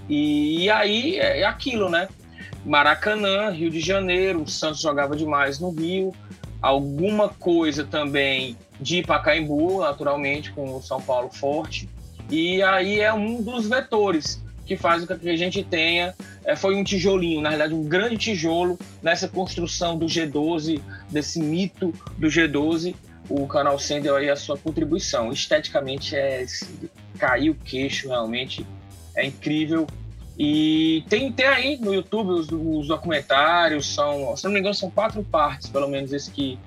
[0.09, 2.09] E, e aí é aquilo, né?
[2.65, 6.13] Maracanã, Rio de Janeiro, o Santos jogava demais no Rio,
[6.61, 11.87] alguma coisa também de Pacaembu, naturalmente, com o São Paulo forte.
[12.29, 16.13] E aí é um dos vetores que faz com que a gente tenha.
[16.43, 21.93] É, foi um tijolinho, na realidade, um grande tijolo nessa construção do G12, desse mito
[22.17, 22.95] do G12.
[23.29, 25.31] O canal Sem deu aí a sua contribuição.
[25.31, 26.45] Esteticamente é
[27.17, 28.65] caiu o queixo, realmente
[29.15, 29.87] é incrível.
[30.37, 34.91] E tem, tem aí no YouTube os, os, documentários, são, se não me engano, são
[34.91, 36.59] quatro partes, pelo menos esse que,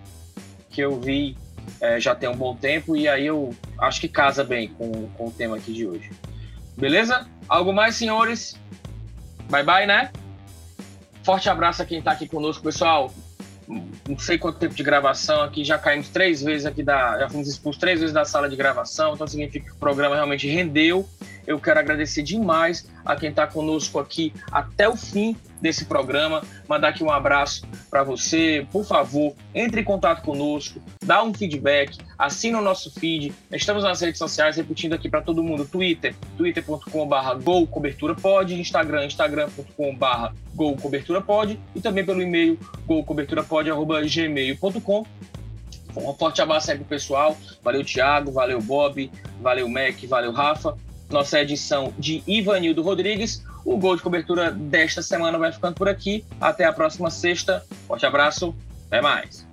[0.71, 1.37] que eu vi
[1.81, 5.27] é, já tem um bom tempo, e aí eu acho que casa bem com, com
[5.27, 6.11] o tema aqui de hoje.
[6.77, 7.27] Beleza?
[7.49, 8.57] Algo mais, senhores?
[9.51, 10.11] Bye bye, né?
[11.23, 13.13] Forte abraço a quem está aqui conosco, pessoal.
[13.67, 17.19] Não sei quanto tempo de gravação aqui, já caímos três vezes aqui da.
[17.19, 20.49] Já fomos expulsos três vezes da sala de gravação, então significa que o programa realmente
[20.49, 21.07] rendeu.
[21.47, 26.43] Eu quero agradecer demais a quem está conosco aqui até o fim desse programa.
[26.69, 28.67] Mandar aqui um abraço para você.
[28.71, 33.33] Por favor, entre em contato conosco, dá um feedback, assina o nosso feed.
[33.53, 41.59] Estamos nas redes sociais, repetindo aqui para todo mundo: Twitter, twitter.com.br golcoberturapod, Instagram, instagram.com.br golcoberturapod
[41.75, 45.07] e também pelo e-mail golcoberturapod.gmail.com.
[45.97, 47.37] Um forte abraço aí pro pessoal.
[47.63, 48.31] Valeu, Thiago.
[48.31, 49.11] Valeu, Bob.
[49.41, 50.05] Valeu, Mac.
[50.07, 50.77] Valeu, Rafa
[51.11, 53.43] nossa edição de Ivanildo Rodrigues.
[53.69, 56.25] O gol de cobertura desta semana vai ficando por aqui.
[56.41, 57.63] Até a próxima sexta.
[57.87, 58.55] Forte abraço.
[58.87, 59.47] Até mais.